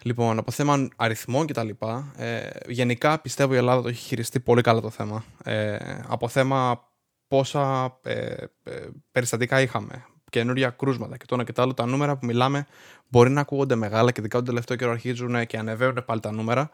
Λοιπόν, 0.03 0.39
από 0.39 0.51
θέμα 0.51 0.89
αριθμών 0.97 1.47
κτλ. 1.47 1.69
Ε, 2.17 2.49
γενικά 2.67 3.21
πιστεύω 3.21 3.55
η 3.55 3.57
Ελλάδα 3.57 3.83
το 3.83 3.89
έχει 3.89 4.03
χειριστεί 4.07 4.41
πολύ 4.41 4.63
καλά 4.63 4.81
το 4.81 4.91
θέμα. 4.91 5.25
Ε, 5.45 5.77
από 6.07 6.29
θέμα 6.29 6.89
πόσα 7.29 7.99
ε, 8.03 8.35
ε, 8.63 8.89
περιστατικά 9.13 9.61
είχαμε, 9.61 10.05
καινούρια 10.35 10.71
κρούσματα 10.71 11.17
και 11.17 11.25
το 11.27 11.35
ένα 11.35 11.45
και 11.45 11.53
το 11.53 11.63
άλλο, 11.63 11.75
τα 11.75 11.87
νούμερα 11.87 12.17
που 12.17 12.27
μιλάμε 12.27 12.67
μπορεί 13.09 13.31
να 13.31 13.41
ακούγονται 13.41 13.75
μεγάλα 13.75 14.11
και 14.11 14.21
ειδικά 14.21 14.37
τον 14.37 14.47
τελευταίο 14.47 14.77
καιρό 14.77 14.91
αρχίζουν 14.91 15.47
και 15.47 15.59
ανεβαίνουν 15.59 16.05
πάλι 16.05 16.21
τα 16.21 16.33
νούμερα. 16.33 16.71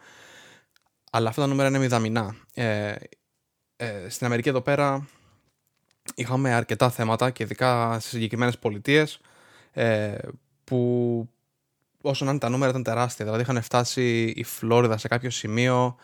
Αλλά 1.11 1.29
αυτά 1.29 1.40
τα 1.40 1.46
νούμερα 1.46 1.68
είναι 1.68 1.79
μηδαμινά. 1.79 2.37
Ε, 2.55 2.94
ε, 3.77 4.09
στην 4.09 4.27
Αμερική 4.27 4.49
εδώ 4.49 4.61
πέρα 4.61 5.09
είχαμε 6.14 6.53
αρκετά 6.55 6.90
θέματα 6.90 7.31
και 7.31 7.42
ειδικά 7.42 8.01
σε 8.01 8.09
συγκεκριμένες 8.09 8.59
πολιτείες 8.59 9.20
ε, 9.73 10.18
που 10.64 11.29
όσο 12.03 12.25
να 12.25 12.31
είναι 12.31 12.40
τα 12.40 12.49
νούμερα 12.49 12.70
ήταν 12.70 12.83
τεράστια. 12.83 13.25
Δηλαδή 13.25 13.42
είχαν 13.42 13.62
φτάσει 13.62 14.33
η 14.37 14.44
Φλόριδα 14.44 14.96
σε 14.96 15.09
κάποιο 15.09 15.31
σημείο. 15.31 15.96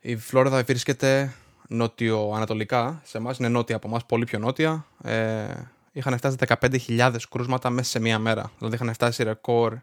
Η 0.00 0.16
Φλόριδα 0.16 0.62
βρίσκεται 0.62 1.32
νότιο-ανατολικά. 1.68 3.00
Σε 3.04 3.18
εμάς 3.18 3.38
είναι 3.38 3.48
νότια 3.48 3.76
από 3.76 3.88
εμάς, 3.88 4.06
πολύ 4.06 4.24
πιο 4.24 4.38
νότια. 4.38 4.86
Ε, 5.04 5.44
είχαν 5.92 6.16
φτάσει 6.16 6.36
15.000 6.60 7.16
κρούσματα 7.30 7.70
μέσα 7.70 7.90
σε 7.90 8.00
μία 8.00 8.18
μέρα. 8.18 8.50
Δηλαδή 8.58 8.74
είχαν 8.76 8.92
φτάσει 8.94 9.22
ρεκόρ 9.22 9.76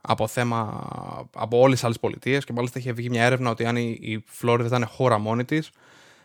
από 0.00 0.26
θέμα 0.26 0.88
από 1.34 1.58
όλες 1.58 1.74
τις 1.74 1.84
άλλες 1.84 1.98
πολιτείες 1.98 2.44
και 2.44 2.52
μάλιστα 2.52 2.78
είχε 2.78 2.92
βγει 2.92 3.10
μια 3.10 3.24
έρευνα 3.24 3.50
ότι 3.50 3.64
αν 3.64 3.76
η 3.76 4.24
Φλόριδα 4.26 4.68
ήταν 4.68 4.86
χώρα 4.86 5.18
μόνη 5.18 5.44
της, 5.44 5.70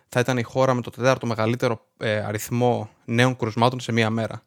θα 0.09 0.19
ήταν 0.19 0.37
η 0.37 0.43
χώρα 0.43 0.73
με 0.73 0.81
το 0.81 0.89
τέταρτο 0.89 1.27
μεγαλύτερο 1.27 1.85
ε, 1.97 2.19
αριθμό 2.19 2.89
νέων 3.05 3.35
κρουσμάτων 3.35 3.79
σε 3.79 3.91
μία 3.91 4.09
μέρα. 4.09 4.43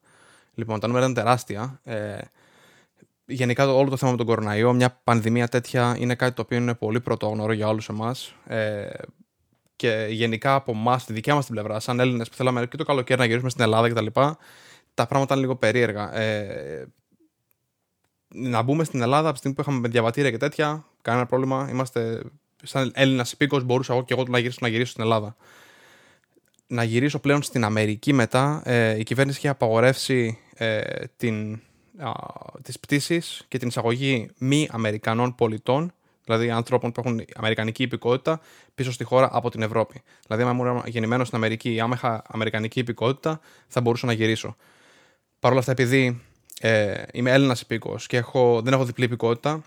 Λοιπόν, 0.54 0.80
τα 0.80 0.86
νούμερα 0.86 1.04
ήταν 1.04 1.24
τεράστια. 1.24 1.80
Ε, 1.84 2.18
γενικά 3.26 3.64
το, 3.64 3.76
όλο 3.78 3.90
το 3.90 3.96
θέμα 3.96 4.10
με 4.10 4.16
τον 4.16 4.26
κοροναϊό, 4.26 4.72
μια 4.72 5.00
πανδημία 5.04 5.48
τέτοια 5.48 5.96
είναι 5.98 6.14
κάτι 6.14 6.34
το 6.34 6.42
οποίο 6.42 6.58
είναι 6.58 6.74
πολύ 6.74 7.00
πρωτόγνωρο 7.00 7.52
για 7.52 7.68
όλους 7.68 7.88
εμάς. 7.88 8.34
Ε, 8.46 8.90
και 9.82 10.06
γενικά 10.10 10.54
από 10.54 10.72
εμά, 10.72 11.00
τη 11.06 11.12
δικιά 11.12 11.34
μας 11.34 11.44
την 11.44 11.54
πλευρά, 11.54 11.80
σαν 11.80 12.00
Έλληνες 12.00 12.28
που 12.28 12.34
θέλαμε 12.34 12.66
και 12.66 12.76
το 12.76 12.84
καλοκαίρι 12.84 13.18
να 13.18 13.24
γυρίσουμε 13.26 13.50
στην 13.50 13.62
Ελλάδα 13.62 13.88
κτλ., 13.88 14.06
τα, 14.12 14.38
τα 14.94 15.06
πράγματα 15.06 15.24
ήταν 15.24 15.38
λίγο 15.38 15.56
περίεργα. 15.56 16.16
Ε, 16.16 16.86
να 18.34 18.62
μπούμε 18.62 18.84
στην 18.84 19.02
Ελλάδα 19.02 19.22
από 19.22 19.32
τη 19.32 19.38
στιγμή 19.38 19.56
που 19.56 19.62
είχαμε 19.62 19.88
διαβατήρια 19.88 20.30
και 20.30 20.36
τέτοια, 20.36 20.84
κανένα 21.02 21.26
πρόβλημα. 21.26 21.68
Είμαστε 21.70 22.22
σαν 22.62 22.92
Έλληνας 22.94 23.32
υπήκος, 23.32 23.64
μπορούσα 23.64 23.92
εγώ 23.92 24.04
και 24.04 24.14
εγώ 24.14 24.24
να 24.28 24.38
γυρίσω, 24.38 24.58
να 24.60 24.68
γυρίσω 24.68 24.90
στην 24.90 25.02
Ελλάδα. 25.02 25.36
Να 26.66 26.82
γυρίσω 26.82 27.18
πλέον 27.18 27.42
στην 27.42 27.64
Αμερική 27.64 28.12
μετά, 28.12 28.62
ε, 28.64 28.98
η 28.98 29.02
κυβέρνηση 29.02 29.38
είχε 29.38 29.48
απαγορεύσει 29.48 30.38
ε, 30.54 30.80
την, 31.16 31.60
α, 31.98 32.10
τις 32.62 32.80
πτήσεις 32.80 33.44
και 33.48 33.58
την 33.58 33.68
εισαγωγή 33.68 34.30
μη 34.38 34.68
Αμερικανών 34.70 35.34
πολιτών 35.34 35.92
δηλαδή 36.24 36.50
ανθρώπων 36.50 36.92
που 36.92 37.00
έχουν 37.04 37.24
αμερικανική 37.34 37.82
υπηκότητα 37.82 38.40
πίσω 38.74 38.92
στη 38.92 39.04
χώρα 39.04 39.28
από 39.32 39.50
την 39.50 39.62
Ευρώπη. 39.62 40.02
Δηλαδή, 40.26 40.42
αν 40.42 40.58
ήμουν 40.58 40.82
γεννημένος 40.86 41.26
στην 41.26 41.38
Αμερική 41.38 41.74
ή 41.74 41.80
άμα 41.80 41.94
είχα 41.94 42.22
αμερικανική 42.26 42.80
υπηκότητα, 42.80 43.40
θα 43.68 43.80
μπορούσα 43.80 44.06
να 44.06 44.12
γυρίσω. 44.12 44.56
Παρ' 45.38 45.50
όλα 45.50 45.60
αυτά, 45.60 45.72
επειδή 45.72 46.22
ε, 46.60 47.02
είμαι 47.12 47.30
Έλληνας 47.30 47.60
υπήκο 47.60 47.96
και 48.06 48.16
έχω, 48.16 48.60
δεν 48.62 48.72
έχω 48.72 48.84
διπλή 48.84 49.04
υπηκότητα, 49.04 49.62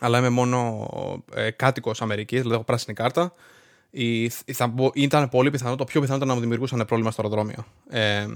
αλλά 0.00 0.18
είμαι 0.18 0.28
μόνο 0.28 0.88
ε, 1.34 1.50
κάτοικος 1.50 2.02
Αμερικής, 2.02 2.38
δηλαδή 2.38 2.54
έχω 2.54 2.64
πράσινη 2.64 2.94
κάρτα, 2.94 3.32
ή, 3.90 4.28
θα, 4.28 4.74
ήταν 4.94 5.28
πολύ 5.28 5.50
πιθανό, 5.50 5.76
το 5.76 5.84
πιο 5.84 6.00
πιθανό 6.00 6.16
ήταν 6.16 6.28
να 6.28 6.34
μου 6.34 6.40
δημιουργούσαν 6.40 6.84
πρόβλημα 6.86 7.10
στο 7.10 7.22
αεροδρόμιο. 7.22 7.64
Ε, 7.90 8.26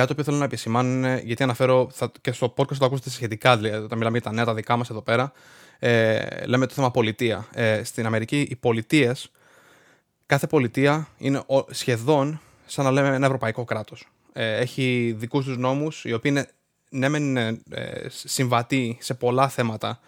Κάτι 0.00 0.14
το 0.14 0.20
οποίο 0.20 0.32
θέλω 0.32 0.36
να 0.36 0.48
επισημάνω 0.48 0.88
είναι, 0.88 1.22
γιατί 1.24 1.42
αναφέρω 1.42 1.88
θα, 1.92 2.12
και 2.20 2.32
στο 2.32 2.54
podcast 2.56 2.72
θα 2.72 2.78
το 2.78 2.84
ακούσετε 2.84 3.10
σχετικά, 3.10 3.56
δηλαδή 3.56 3.84
όταν 3.84 3.98
μιλάμε 3.98 4.18
για 4.18 4.26
τα 4.26 4.34
νέα 4.36 4.44
τα 4.44 4.54
δικά 4.54 4.76
μας 4.76 4.90
εδώ 4.90 5.02
πέρα, 5.02 5.32
ε, 5.78 6.44
λέμε 6.46 6.66
το 6.66 6.74
θέμα 6.74 6.90
πολιτεία. 6.90 7.46
Ε, 7.54 7.84
στην 7.84 8.06
Αμερική 8.06 8.40
οι 8.40 8.56
πολιτείες, 8.56 9.30
κάθε 10.26 10.46
πολιτεία 10.46 11.08
είναι 11.18 11.44
σχεδόν 11.70 12.40
σαν 12.66 12.84
να 12.84 12.90
λέμε 12.90 13.14
ένα 13.14 13.26
ευρωπαϊκό 13.26 13.64
κράτος. 13.64 14.08
Ε, 14.32 14.56
έχει 14.56 15.14
δικούς 15.18 15.44
τους 15.44 15.56
νόμους, 15.56 16.04
οι 16.04 16.12
οποίοι 16.12 16.30
είναι 16.34 16.48
ναι, 16.90 17.08
μεν 17.08 17.22
είναι 17.22 17.60
ε, 17.70 18.06
συμβατοί 18.08 18.98
σε 19.00 19.14
πολλά 19.14 19.48
θέματα 19.48 20.00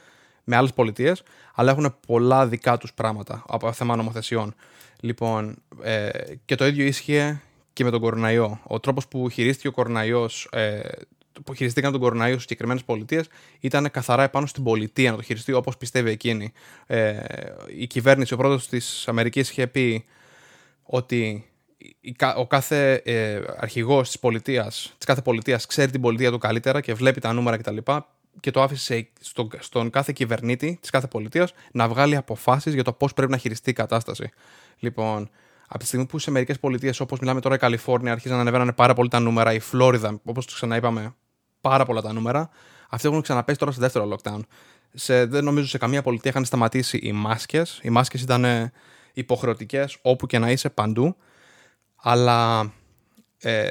με 0.45 0.57
άλλες 0.57 0.73
πολιτείες, 0.73 1.23
αλλά 1.55 1.71
έχουν 1.71 1.97
πολλά 2.07 2.47
δικά 2.47 2.77
τους 2.77 2.93
πράγματα 2.93 3.43
από 3.47 3.73
θέμα 3.73 3.97
νομοθεσιών. 3.97 4.55
Λοιπόν, 5.01 5.57
ε, 5.83 6.09
και 6.45 6.55
το 6.55 6.67
ίδιο 6.67 6.87
ίσχυε 6.87 7.41
και 7.73 7.85
με 7.85 7.91
τον 7.91 8.01
κοροναϊό. 8.01 8.61
Ο 8.67 8.81
τρόπος 8.81 9.09
που 9.09 9.29
χειρίστηκε 9.29 9.69
ο 9.69 9.73
κοροναϊός, 9.73 10.49
ε, 10.53 10.81
που 11.45 11.55
χειριστήκαν 11.55 11.93
τον 11.93 12.01
κοροναϊό 12.01 12.33
στις 12.33 12.43
συγκεκριμένες 12.43 12.85
πολιτείες, 12.85 13.29
ήταν 13.61 13.91
καθαρά 13.91 14.23
επάνω 14.23 14.47
στην 14.47 14.63
πολιτεία 14.63 15.11
να 15.11 15.17
το 15.17 15.23
χειριστεί 15.23 15.53
όπως 15.53 15.77
πιστεύει 15.77 16.11
εκείνη. 16.11 16.53
Ε, 16.87 17.21
η 17.77 17.87
κυβέρνηση, 17.87 18.35
ο 18.35 18.37
πρόεδρος 18.37 18.69
της 18.69 19.09
Αμερικής 19.09 19.51
είχε 19.51 19.67
πει 19.67 20.05
ότι 20.83 21.47
ο 22.37 22.47
κάθε 22.47 22.95
ε, 22.95 23.41
αρχηγός 23.57 24.07
της 24.07 24.19
πολιτείας, 24.19 24.95
της 24.97 25.07
κάθε 25.07 25.23
πολιτείας 25.23 25.67
ξέρει 25.67 25.91
την 25.91 26.01
πολιτεία 26.01 26.31
του 26.31 26.39
καλύτερα 26.39 26.81
και 26.81 26.95
βλέπει 26.95 27.21
τα 27.21 27.33
νούμερα 27.33 27.57
κτλ. 27.57 27.77
Και, 27.77 28.03
και 28.41 28.51
το 28.51 28.63
άφησε 28.63 29.09
στον, 29.21 29.51
στον 29.59 29.91
κάθε 29.91 30.13
κυβερνήτη 30.13 30.79
της 30.81 30.91
κάθε 30.91 31.07
πολιτείας 31.07 31.55
να 31.73 31.89
βγάλει 31.89 32.17
αποφάσεις 32.17 32.75
για 32.75 32.85
το 32.85 32.93
πώς 32.93 33.15
πρέπει 33.15 33.31
να 33.31 33.37
χειριστεί 33.37 33.71
η 33.71 33.73
κατάσταση. 33.73 34.31
Λοιπόν, 34.79 35.31
από 35.73 35.79
τη 35.79 35.87
στιγμή 35.87 36.07
που 36.07 36.19
σε 36.19 36.31
μερικές 36.31 36.59
πολιτείες, 36.59 37.01
όπως 37.01 37.19
μιλάμε 37.19 37.41
τώρα 37.41 37.55
η 37.55 37.59
Καλιφόρνια, 37.59 38.13
αρχίζαν 38.13 38.37
να 38.37 38.43
ανεβαίνανε 38.43 38.73
πάρα 38.73 38.95
πολύ 38.95 39.09
τα 39.09 39.21
νούμερα, 39.21 39.53
η 39.53 39.59
Φλόριδα, 39.59 40.21
όπως 40.25 40.47
το 40.47 40.53
ξαναείπαμε, 40.55 41.15
πάρα 41.61 41.85
πολλά 41.85 42.03
τα 42.03 42.13
νούμερα, 42.13 42.51
αυτοί 42.89 43.09
έχουν 43.09 43.21
ξαναπέσει 43.21 43.59
τώρα 43.59 43.73
στο 43.73 43.81
δεύτερο 43.81 44.09
lockdown. 44.13 44.41
Σε, 44.95 45.27
δεν 45.27 45.45
νομίζω 45.45 45.67
σε 45.67 45.79
καμία 45.79 46.03
πολιτεία 46.03 46.31
είχαν 46.31 46.45
σταματήσει 46.45 46.97
οι 46.97 47.13
μάσκες. 47.13 47.81
Οι 47.83 47.91
μάσκες 47.91 48.23
ήταν 48.23 48.73
υποχρεωτικές 49.13 49.99
όπου 50.03 50.27
και 50.27 50.39
να 50.39 50.51
είσαι 50.51 50.71
παντού. 50.71 51.17
Αλλά 51.97 52.73
ε, 53.39 53.71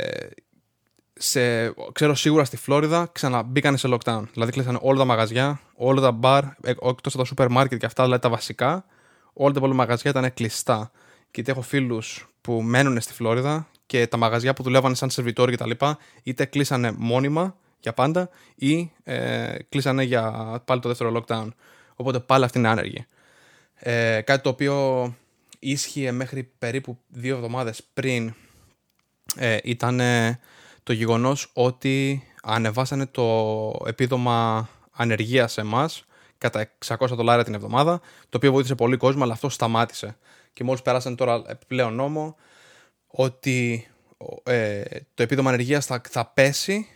σε, 1.14 1.74
ξέρω 1.92 2.16
σίγουρα 2.16 2.44
στη 2.44 2.58
Φλόριδα 2.58 3.10
ξαναμπήκανε 3.12 3.78
σε 3.78 3.88
lockdown. 3.92 4.24
Δηλαδή 4.34 4.52
κλείσανε 4.52 4.80
όλα 4.82 4.98
τα 4.98 5.06
μαγαζιά, 5.06 5.60
όλα 5.76 6.02
τα 6.02 6.12
μπαρ, 6.12 6.44
ε, 6.44 6.70
εκτός 6.70 7.14
από 7.14 7.18
τα 7.18 7.24
σούπερ 7.24 7.50
μάρκετ 7.50 7.80
και 7.80 7.86
αυτά, 7.86 8.04
δηλαδή 8.04 8.22
τα 8.22 8.30
βασικά, 8.30 8.86
όλα 9.34 9.54
τα 9.54 9.60
πολλά 9.60 9.74
μαγαζιά 9.74 10.12
ήταν 10.12 10.34
κλειστά. 10.34 10.92
Και 11.32 11.44
έχω 11.46 11.62
φίλους 11.62 12.34
που 12.42 12.62
μένουν 12.62 13.02
στη 13.02 13.14
Φλόριδα 13.14 13.68
και 13.86 14.08
τα 14.08 14.18
μαγαζιά 14.18 14.54
που 14.54 14.64
δουλεύανε 14.64 14.96
σαν 14.96 15.10
σερβιτόροι 15.10 15.56
κτλ. 15.56 15.72
είτε 16.24 16.46
κλείσανε 16.46 16.92
μόνιμα 16.98 17.56
για 17.80 17.94
πάντα 17.94 18.30
ή 18.56 18.92
ε, 19.04 19.56
κλείσανε 19.70 20.04
για 20.04 20.32
πάλι 20.66 20.82
το 20.82 20.88
δεύτερο 20.88 21.24
lockdown. 21.28 21.48
Οπότε 21.96 22.20
πάλι 22.20 22.44
αυτή 22.44 22.58
είναι 22.58 22.68
άνεργη. 22.68 23.06
Ε, 23.74 24.22
κάτι 24.22 24.44
το 24.44 24.50
οποίο 24.50 25.16
ίσχυε 25.60 26.12
μέχρι 26.12 26.44
περίπου 26.60 26.98
δύο 27.08 27.36
εβδομάδες 27.36 27.84
πριν 27.94 28.34
ε, 29.36 29.58
ήταν 29.64 30.02
το 30.84 30.94
γεγονός 30.94 31.50
ότι 31.54 32.24
ανεβάσανε 32.44 33.06
το 33.06 33.72
επίδομα 33.86 34.70
ανεργίας 34.92 35.52
σε 35.52 35.62
εμάς 35.62 36.06
κατά 36.38 36.70
600 36.86 37.08
δολάρια 37.10 37.44
την 37.44 37.54
εβδομάδα, 37.54 38.02
το 38.30 38.38
οποίο 38.38 38.52
βοήθησε 38.52 38.76
πολύ 38.76 38.98
κόσμο, 38.98 39.24
αλλά 39.24 39.34
αυτό 39.34 39.50
σταμάτησε. 39.50 40.18
Και 40.54 40.64
μόλις 40.64 40.82
πέρασαν 40.82 41.16
τώρα 41.16 41.42
επιπλέον 41.48 41.94
νόμο 41.94 42.36
ότι 43.08 43.88
ε, 44.44 44.84
το 45.14 45.24
επίδομα 45.24 45.50
ανεργίας 45.50 45.86
θα, 45.86 46.02
θα 46.10 46.26
πέσει 46.26 46.88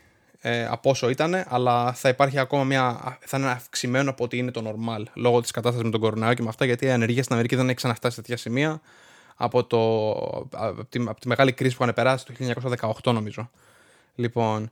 ε, 0.42 0.66
από 0.66 0.90
όσο 0.90 1.10
ήταν, 1.10 1.44
αλλά 1.48 1.94
θα 1.94 2.10
υπάρχει 2.10 2.40
ακόμα 2.40 2.64
μια. 2.64 3.18
θα 3.20 3.38
είναι 3.38 3.50
αυξημένο 3.50 4.10
από 4.10 4.24
ό,τι 4.24 4.38
είναι 4.38 4.52
το 4.52 4.64
normal 4.66 5.04
λόγω 5.14 5.42
της 5.42 5.52
κατάστασης 5.52 5.86
με 5.86 5.92
τον 5.92 6.02
κορονοϊό 6.02 6.34
και 6.34 6.42
με 6.42 6.50
αυτά, 6.50 6.66
γιατί 6.66 6.86
η 6.86 6.90
ανεργία 6.90 7.22
στην 7.22 7.34
Αμερική 7.34 7.56
δεν 7.56 7.66
έχει 7.66 7.76
ξαναφτάσει 7.76 8.16
σε 8.16 8.22
τέτοια 8.22 8.38
σημεία 8.38 8.82
από, 9.36 9.64
το, 9.64 10.12
από, 10.52 10.86
τη, 10.90 11.04
από 11.08 11.20
τη 11.20 11.28
μεγάλη 11.28 11.54
κρίση 11.54 11.76
που 11.76 11.84
είχαν 11.84 11.96
περάσει 11.96 12.26
το 12.26 12.34
1918, 13.04 13.14
νομίζω. 13.14 13.50
Λοιπόν, 14.16 14.72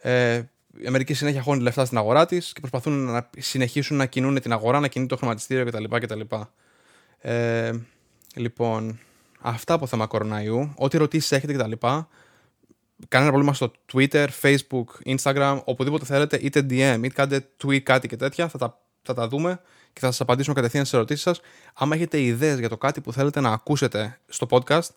ε, 0.00 0.42
η 0.78 0.86
Αμερική 0.86 1.14
συνέχεια 1.14 1.42
χώνει 1.42 1.62
λεφτά 1.62 1.84
στην 1.84 1.98
αγορά 1.98 2.26
της 2.26 2.52
και 2.52 2.60
προσπαθούν 2.60 3.04
να 3.04 3.30
συνεχίσουν 3.38 3.96
να 3.96 4.06
κινούν 4.06 4.40
την 4.40 4.52
αγορά, 4.52 4.80
να 4.80 4.88
κινεί 4.88 5.06
το 5.06 5.16
χρηματιστήριο 5.16 5.64
κτλ. 5.64 5.84
κτλ. 5.98 6.20
Ε, 7.18 7.72
λοιπόν, 8.34 8.98
αυτά 9.40 9.74
από 9.74 9.86
θέμα 9.86 10.06
κοροναϊού. 10.06 10.72
Ό,τι 10.76 10.96
ερωτήσεις 10.96 11.32
έχετε 11.32 11.52
κτλ 11.52 11.86
κανένα 13.08 13.30
πρόβλημα 13.30 13.54
στο 13.54 13.72
Twitter, 13.92 14.28
Facebook, 14.42 15.16
Instagram, 15.16 15.60
οπουδήποτε 15.64 16.04
θέλετε, 16.04 16.38
είτε 16.42 16.60
DM, 16.60 16.98
είτε 17.02 17.08
κάντε 17.08 17.48
tweet 17.64 17.80
κάτι 17.80 18.08
και 18.08 18.16
τέτοια, 18.16 18.48
θα 18.48 18.58
τα, 18.58 18.78
θα 19.02 19.14
τα 19.14 19.28
δούμε 19.28 19.60
και 19.92 20.00
θα 20.00 20.06
σας 20.06 20.20
απαντήσουμε 20.20 20.54
κατευθείαν 20.54 20.84
στις 20.84 20.96
ερωτήσεις 20.98 21.22
σας. 21.22 21.40
Άμα 21.74 21.94
έχετε 21.94 22.20
ιδέες 22.20 22.58
για 22.58 22.68
το 22.68 22.76
κάτι 22.76 23.00
που 23.00 23.12
θέλετε 23.12 23.40
να 23.40 23.52
ακούσετε 23.52 24.20
στο 24.28 24.46
podcast, 24.50 24.88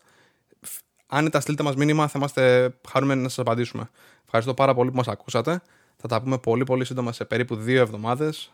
άνετα 1.06 1.40
στείλτε 1.40 1.62
μας 1.62 1.76
μήνυμα, 1.76 2.06
θα 2.06 2.18
είμαστε 2.18 2.74
χαρούμενοι 2.88 3.22
να 3.22 3.28
σας 3.28 3.38
απαντήσουμε. 3.38 3.90
Ευχαριστώ 4.24 4.54
πάρα 4.54 4.74
πολύ 4.74 4.90
που 4.90 4.96
μας 4.96 5.08
ακούσατε. 5.08 5.62
Θα 5.96 6.08
τα 6.08 6.22
πούμε 6.22 6.38
πολύ 6.38 6.64
πολύ 6.64 6.84
σύντομα 6.84 7.12
σε 7.12 7.24
περίπου 7.24 7.56
δύο 7.56 7.80
εβδομάδες. 7.80 8.52